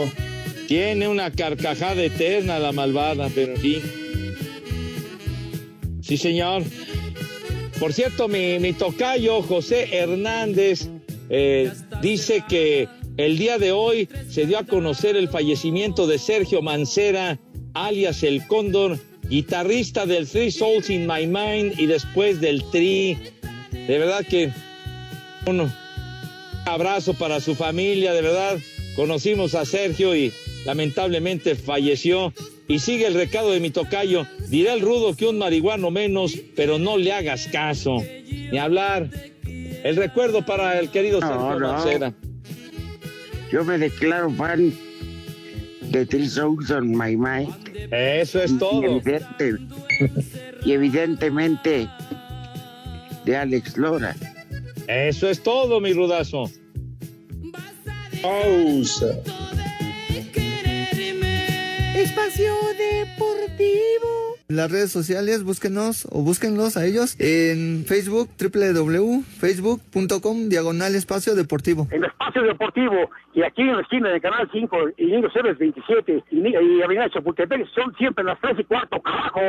Tiene 0.68 1.09
una 1.09 1.33
carcajada 1.33 2.01
eterna 2.01 2.61
la 2.61 2.70
malvada, 2.70 3.28
pero 3.35 3.57
sí. 3.57 3.83
Sí, 6.01 6.16
señor. 6.16 6.62
Por 7.81 7.93
cierto, 7.93 8.28
mi, 8.28 8.61
mi 8.61 8.74
tocayo 8.74 9.43
José 9.43 9.89
Hernández 9.97 10.89
eh, 11.31 11.72
dice 12.03 12.45
que 12.49 12.89
el 13.16 13.39
día 13.39 13.59
de 13.59 13.72
hoy 13.72 14.09
se 14.28 14.47
dio 14.47 14.59
a 14.59 14.64
conocer 14.64 15.16
el 15.16 15.28
fallecimiento 15.28 16.07
de 16.07 16.18
Sergio 16.18 16.62
Mancera, 16.62 17.39
alias 17.75 18.23
El 18.23 18.47
Cóndor, 18.47 18.99
guitarrista 19.29 20.07
del 20.07 20.29
Three 20.29 20.51
Souls 20.51 20.91
in 20.91 21.07
My 21.07 21.27
Mind 21.27 21.79
y 21.79 21.87
después 21.87 22.41
del 22.41 22.64
Tri. 22.71 23.16
De 23.73 23.99
verdad 23.99 24.25
que 24.29 24.53
un 25.47 25.73
abrazo 26.66 27.14
para 27.14 27.41
su 27.41 27.55
familia, 27.55 28.12
de 28.12 28.23
verdad. 28.23 28.59
Conocimos 28.97 29.55
a 29.55 29.64
Sergio 29.64 30.14
y 30.16 30.33
lamentablemente 30.64 31.55
falleció. 31.55 32.33
Y 32.68 32.79
sigue 32.79 33.07
el 33.07 33.14
recado 33.14 33.51
de 33.51 33.61
mi 33.61 33.71
tocayo. 33.71 34.27
Dirá 34.49 34.75
el 34.75 34.81
rudo 34.81 35.16
que 35.16 35.27
un 35.27 35.39
marihuano 35.39 35.91
menos, 35.91 36.37
pero 36.55 36.79
no 36.79 36.97
le 36.99 37.12
hagas 37.12 37.49
caso. 37.49 37.97
Ni 38.27 38.59
hablar. 38.59 39.09
El 39.45 39.97
recuerdo 39.97 40.45
para 40.45 40.79
el 40.79 40.91
querido 40.91 41.21
Sergio 41.21 41.59
no. 41.59 41.73
Mancera. 41.73 42.12
Yo 43.51 43.64
me 43.64 43.79
declaro 43.79 44.31
fan 44.31 44.73
de 45.91 46.07
Three 46.07 46.28
Songs 46.28 46.70
on 46.70 46.91
My 46.97 47.16
Mind. 47.16 47.53
Eso 47.93 48.43
es 48.43 48.53
Y- 48.53 48.59
todo. 48.59 48.82
Y, 48.82 48.86
evidente- 48.86 49.59
y 50.64 50.72
evidentemente 50.72 51.88
de 53.24 53.36
Alex 53.36 53.76
Lora. 53.76 54.14
Eso 54.86 55.28
es 55.28 55.43
todo, 55.43 55.80
mi 55.80 55.93
rudazo. 55.93 56.51
Espacio 61.95 62.55
Deportivo. 62.78 64.30
Las 64.51 64.70
redes 64.70 64.90
sociales, 64.90 65.44
búsquenos 65.44 66.07
o 66.11 66.22
búsquenlos 66.22 66.76
a 66.76 66.84
ellos 66.84 67.16
en 67.18 67.84
Facebook, 67.86 68.28
www.facebook.com, 68.38 70.48
diagonal 70.48 70.94
espacio 70.94 71.34
deportivo. 71.34 71.86
En 71.90 72.05
Espacio 72.05 72.42
Deportivo 72.42 73.11
y 73.34 73.42
aquí 73.42 73.62
en 73.62 73.76
la 73.76 73.82
esquina 73.82 74.11
de 74.11 74.20
Canal 74.20 74.48
5 74.53 74.76
y 74.96 75.07
Niño 75.07 75.30
Ceres 75.32 75.59
27 75.59 76.24
y, 76.30 76.40
y 76.40 76.82
Avenida 76.82 77.09
Chapultepec 77.11 77.66
son 77.74 77.94
siempre 77.96 78.24
las 78.24 78.40
3 78.40 78.59
y 78.59 78.64
cuarto, 78.64 79.01
carajo. 79.01 79.40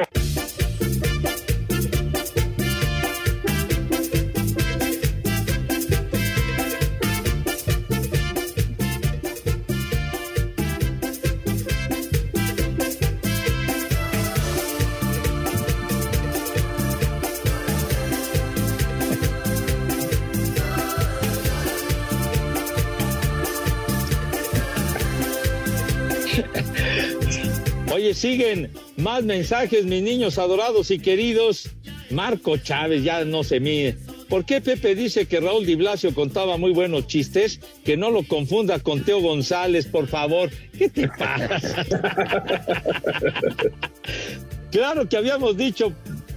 Oye, 28.11 28.19
siguen 28.19 28.69
más 28.97 29.23
mensajes, 29.23 29.85
mis 29.85 30.03
niños 30.03 30.37
adorados 30.37 30.91
y 30.91 30.99
queridos. 30.99 31.69
Marco 32.09 32.57
Chávez, 32.57 33.05
ya 33.05 33.23
no 33.23 33.45
se 33.45 33.61
mide. 33.61 33.95
¿Por 34.27 34.43
qué 34.43 34.59
Pepe 34.59 34.95
dice 34.95 35.27
que 35.27 35.39
Raúl 35.39 35.65
Di 35.65 35.75
Blasio 35.75 36.13
contaba 36.13 36.57
muy 36.57 36.73
buenos 36.73 37.07
chistes? 37.07 37.61
Que 37.85 37.95
no 37.95 38.11
lo 38.11 38.23
confunda 38.23 38.79
con 38.79 39.05
Teo 39.05 39.21
González, 39.21 39.85
por 39.85 40.07
favor. 40.07 40.49
¿Qué 40.77 40.89
te 40.89 41.07
pasa? 41.07 41.85
claro 44.71 45.07
que 45.07 45.15
habíamos 45.15 45.55
dicho 45.55 45.93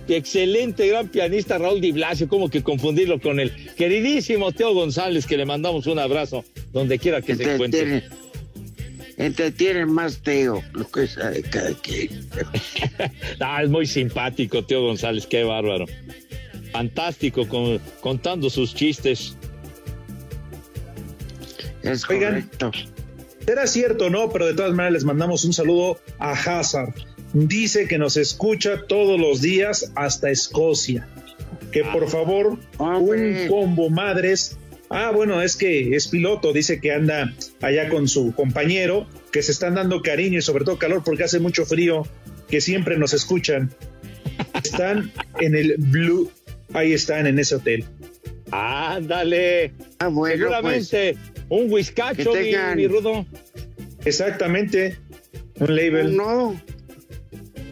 que 0.07 0.17
excelente, 0.17 0.87
gran 0.87 1.09
pianista 1.09 1.59
Raúl 1.59 1.81
Di 1.81 1.91
Blasio, 1.91 2.29
como 2.29 2.51
que 2.51 2.63
confundirlo 2.63 3.21
con 3.21 3.41
el 3.41 3.51
queridísimo 3.75 4.53
Teo 4.53 4.75
González, 4.75 5.27
que 5.27 5.37
le 5.37 5.45
mandamos 5.45 5.89
un 5.89 5.99
abrazo 5.99 6.45
donde 6.73 7.01
quiera 7.01 7.21
que 7.21 7.35
se 7.35 7.55
encuentre. 7.55 8.05
Entretiene, 9.17 9.81
entretiene 9.81 9.87
más 9.87 10.19
Teo, 10.23 10.63
lo 10.73 10.89
que 10.91 11.07
sabe 11.07 11.43
cada 11.43 11.73
quien. 11.75 12.27
Ah, 13.41 13.63
es 13.63 13.71
muy 13.71 13.87
simpático, 13.87 14.65
Teo 14.65 14.83
González, 14.83 15.27
qué 15.27 15.45
bárbaro. 15.45 15.87
Fantástico 16.73 17.47
con- 17.49 17.79
contando 18.01 18.51
sus 18.51 18.75
chistes. 18.75 19.37
Es 21.83 22.09
Oigan, 22.09 22.51
será 23.47 23.67
cierto 23.67 24.07
o 24.07 24.11
no, 24.11 24.31
pero 24.31 24.47
de 24.47 24.55
todas 24.55 24.73
maneras 24.73 24.95
les 24.95 25.05
mandamos 25.05 25.45
un 25.45 25.53
saludo 25.53 25.99
a 26.19 26.33
Hazard. 26.33 26.95
Dice 27.35 27.87
que 27.87 27.99
nos 27.99 28.17
escucha 28.17 28.87
todos 28.89 29.21
los 29.21 29.41
días 29.43 29.93
hasta 29.95 30.31
Escocia. 30.31 31.07
Que 31.71 31.85
por 31.85 32.09
favor, 32.09 32.59
un 32.79 33.49
combo 33.49 33.91
madres. 33.91 34.57
Ah, 34.97 35.11
bueno, 35.11 35.43
es 35.43 35.57
que 35.57 35.97
es 35.97 36.07
piloto, 36.07 36.53
dice 36.53 36.81
que 36.81 36.93
anda 36.93 37.35
allá 37.61 37.89
con 37.89 38.07
su 38.07 38.33
compañero, 38.33 39.09
que 39.33 39.43
se 39.43 39.51
están 39.51 39.75
dando 39.75 40.03
cariño 40.03 40.39
y 40.39 40.43
sobre 40.43 40.65
todo 40.65 40.79
calor 40.79 41.03
porque 41.05 41.25
hace 41.25 41.41
mucho 41.41 41.67
frío, 41.67 42.07
que 42.49 42.61
siempre 42.61 42.97
nos 42.97 43.13
escuchan. 43.13 43.75
Están 44.63 45.11
en 45.41 45.57
el 45.57 45.75
Blue, 45.79 46.31
ahí 46.75 46.93
están 46.93 47.27
en 47.27 47.41
ese 47.41 47.57
hotel. 47.57 47.85
Ándale. 48.53 49.73
Ah, 49.99 50.07
bueno, 50.09 50.37
Seguramente 50.37 51.17
un 51.49 51.73
whiskacho, 51.73 52.33
mi, 52.33 52.37
tengan- 52.53 52.77
mi 52.77 52.87
rudo. 52.87 53.27
Exactamente. 54.05 54.97
Un 55.59 55.75
label. 55.75 56.17
No. 56.17 56.61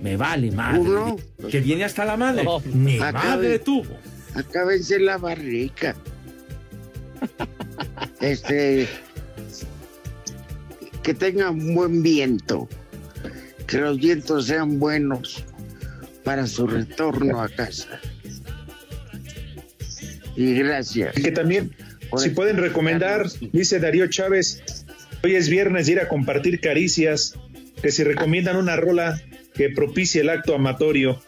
Me 0.02 0.16
vale 0.16 0.50
madre. 0.50 0.80
Uno. 0.80 1.16
Que 1.50 1.60
viene 1.60 1.84
hasta 1.84 2.04
la 2.04 2.16
madre. 2.16 2.42
No. 2.42 2.60
Ni 2.74 2.96
Acabe- 2.98 3.12
madre 3.12 3.58
tuvo. 3.60 3.96
Acábense 4.34 4.98
la 4.98 5.18
barrica. 5.18 5.94
Este. 8.20 8.88
Que 11.02 11.14
tengan 11.14 11.74
buen 11.74 12.02
viento. 12.02 12.68
Que 13.66 13.78
los 13.78 13.98
vientos 13.98 14.46
sean 14.46 14.78
buenos 14.78 15.44
para 16.22 16.46
su 16.46 16.66
retorno 16.66 17.40
a 17.40 17.48
casa. 17.48 18.00
Y 20.36 20.54
gracias. 20.54 21.14
Que 21.14 21.32
también, 21.32 21.74
si 22.16 22.30
pueden 22.30 22.56
recomendar, 22.56 23.26
dice 23.52 23.80
Darío 23.80 24.06
Chávez, 24.08 24.62
hoy 25.24 25.34
es 25.34 25.48
viernes 25.48 25.86
de 25.86 25.92
ir 25.92 26.00
a 26.00 26.08
compartir 26.08 26.60
caricias, 26.60 27.34
que 27.80 27.90
si 27.90 28.04
recomiendan 28.04 28.56
una 28.56 28.76
rola 28.76 29.20
que 29.54 29.70
propicie 29.70 30.20
el 30.20 30.30
acto 30.30 30.54
amatorio. 30.54 31.20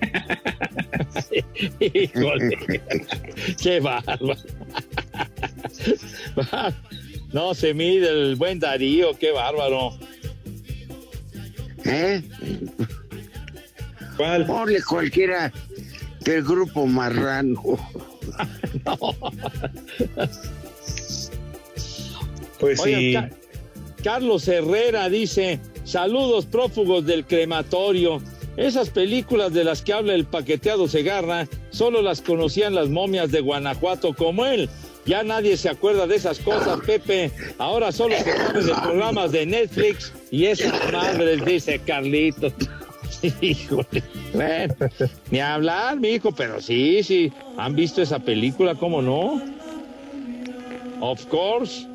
Híjole. 1.80 2.80
Qué 3.62 3.80
bárbaro. 3.80 4.36
No 7.32 7.54
se 7.54 7.72
mide 7.74 8.08
el 8.08 8.34
buen 8.34 8.58
Darío, 8.58 9.16
qué 9.16 9.30
bárbaro. 9.30 9.92
¿Eh? 11.84 12.22
Ponle 14.16 14.82
cualquiera 14.82 15.52
del 16.20 16.42
grupo 16.42 16.86
marrano. 16.86 17.62
Pues 22.58 22.80
Oigan, 22.80 23.00
sí. 23.00 23.12
Ca- 23.14 23.30
Carlos 24.02 24.46
Herrera 24.48 25.08
dice, 25.08 25.60
saludos 25.84 26.46
prófugos 26.46 27.06
del 27.06 27.24
crematorio. 27.26 28.20
Esas 28.56 28.90
películas 28.90 29.52
de 29.54 29.64
las 29.64 29.80
que 29.82 29.92
habla 29.94 30.14
el 30.14 30.26
paqueteado 30.26 30.88
Segarra, 30.88 31.48
solo 31.70 32.02
las 32.02 32.20
conocían 32.20 32.74
las 32.74 32.88
momias 32.88 33.30
de 33.30 33.40
Guanajuato 33.40 34.12
como 34.14 34.44
él. 34.44 34.68
Ya 35.10 35.24
nadie 35.24 35.56
se 35.56 35.68
acuerda 35.68 36.06
de 36.06 36.14
esas 36.14 36.38
cosas, 36.38 36.78
Pepe. 36.86 37.32
Ahora 37.58 37.90
solo 37.90 38.14
se 38.16 38.32
sabe 38.32 38.62
de 38.62 38.72
programas 38.80 39.32
de 39.32 39.44
Netflix 39.44 40.12
y 40.30 40.44
esas 40.44 40.72
madres, 40.92 41.44
dice 41.44 41.80
Carlitos. 41.80 42.52
Híjole. 43.40 44.04
Bueno, 44.32 44.74
ni 45.32 45.40
hablar, 45.40 45.98
mi 45.98 46.10
hijo, 46.10 46.30
pero 46.30 46.60
sí, 46.60 47.02
sí. 47.02 47.32
¿Han 47.56 47.74
visto 47.74 48.00
esa 48.00 48.20
película? 48.20 48.76
¿Cómo 48.76 49.02
no? 49.02 49.42
Of 51.00 51.26
course. 51.26 51.88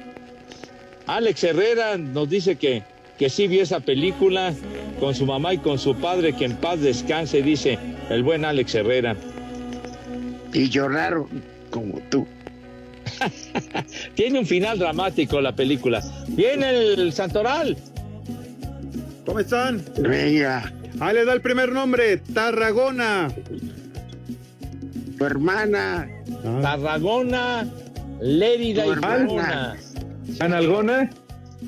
Alex 1.08 1.42
Herrera 1.42 1.98
nos 1.98 2.30
dice 2.30 2.58
que, 2.58 2.84
que 3.18 3.30
sí 3.30 3.48
vio 3.48 3.64
esa 3.64 3.80
película 3.80 4.54
con 5.00 5.16
su 5.16 5.26
mamá 5.26 5.54
y 5.54 5.60
con 5.60 5.80
su 5.80 5.96
padre, 5.96 6.34
que 6.34 6.44
en 6.44 6.58
paz 6.58 6.82
descanse, 6.82 7.42
dice 7.42 7.80
el 8.10 8.24
buen 8.24 8.44
Alex 8.44 8.76
Herrera. 8.76 9.16
Y 10.52 10.68
lloraron 10.68 11.30
como 11.72 12.02
tú. 12.10 12.28
Tiene 14.16 14.40
un 14.40 14.46
final 14.46 14.80
dramático 14.80 15.42
la 15.42 15.56
película. 15.56 16.02
Viene 16.30 16.70
el 16.94 17.14
Santoral. 17.14 17.78
¿Cómo 19.26 19.40
están? 19.40 19.84
Venga. 20.00 20.72
Ahí 21.00 21.16
le 21.16 21.26
da 21.26 21.34
el 21.34 21.42
primer 21.42 21.72
nombre, 21.72 22.18
Tarragona. 22.18 23.28
Tu 25.18 25.26
hermana. 25.26 26.08
Tarragona, 26.62 27.68
Lérida 28.22 28.84
Tu 28.84 28.92
y. 28.94 28.96
Tarragona. 29.02 29.76
¿Analgona? 30.40 31.10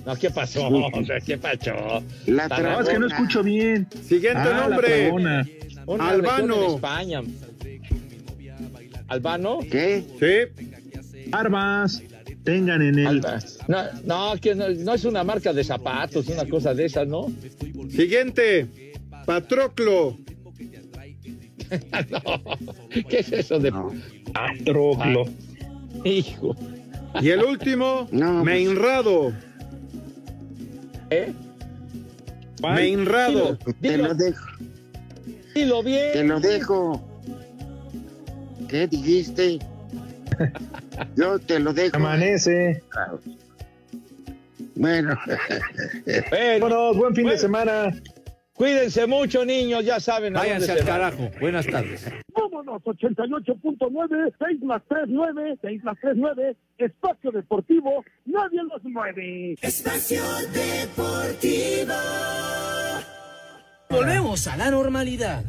No, 0.06 0.16
¿qué 0.16 0.30
pasó? 0.30 0.70
¿Qué 1.26 1.38
pasó? 1.38 2.04
La 2.26 2.48
No, 2.48 2.82
es 2.82 2.90
que 2.90 3.00
no 3.00 3.08
escucho 3.08 3.44
bien. 3.44 3.88
Siguiente 4.04 4.40
Ah, 4.46 4.68
nombre. 4.68 4.88
Tarragona. 4.90 5.48
Albano. 6.00 6.76
España. 6.76 7.22
¿Albano? 9.08 9.60
¿Qué? 9.72 10.04
Sí. 10.20 10.68
Armas. 11.32 12.02
Tengan 12.44 12.82
en 12.82 13.00
el. 13.00 13.22
No, 13.68 13.84
no, 14.06 14.34
que 14.40 14.56
no, 14.56 14.70
no 14.70 14.94
es 14.94 15.04
una 15.06 15.24
marca 15.24 15.52
de 15.54 15.64
zapatos, 15.64 16.28
una 16.28 16.46
cosa 16.46 16.74
de 16.74 16.86
esas, 16.86 17.08
¿no? 17.08 17.28
Siguiente, 17.90 18.94
Patroclo. 19.26 20.18
¿Qué 23.10 23.20
es 23.20 23.32
eso 23.34 23.60
de 23.60 23.74
Patroclo? 24.34 25.26
Hijo. 26.06 26.56
Y 27.22 27.30
el 27.30 27.44
último, 27.44 28.08
No, 28.12 28.34
pues- 28.36 28.46
Meinrado. 28.46 29.34
¿Eh? 31.10 31.34
Meinrado. 32.62 33.58
Te 33.82 33.98
lo 33.98 34.14
dejo. 34.14 34.46
Dilo 35.54 35.84
bien. 35.84 36.14
Te 36.14 36.24
lo 36.24 36.40
dejo. 36.40 37.02
¿Qué 38.70 38.88
dijiste? 38.88 39.60
Yo 41.16 41.40
te 41.40 41.60
lo 41.60 41.74
dejo. 41.74 41.96
Amanece. 41.96 42.84
Bueno. 44.76 45.18
Vámonos, 46.32 46.98
buen 46.98 47.16
fin 47.16 47.28
de 47.28 47.38
semana. 47.38 47.94
Cuídense 48.54 49.06
mucho, 49.06 49.46
niños, 49.46 49.86
ya 49.86 50.00
saben. 50.00 50.36
a 50.36 50.40
Váyanse 50.40 50.68
dónde 50.68 50.82
al 50.82 50.88
carajo. 50.88 51.30
Buenas 51.40 51.68
tardes. 51.68 52.12
Vámonos, 52.34 52.82
88.9, 52.82 54.34
6 54.40 54.62
más 54.64 54.82
3, 54.90 55.04
9, 55.08 55.58
6 55.62 55.84
más 55.84 55.98
3, 56.02 56.14
9, 56.16 56.56
Espacio 56.80 57.32
Deportivo, 57.32 58.04
nadie 58.26 58.62
los 58.64 58.84
mueve. 58.84 59.56
Espacio 59.62 60.24
Deportivo. 60.52 61.94
Volvemos 63.90 64.48
a 64.48 64.58
la 64.58 64.72
normalidad. 64.72 65.44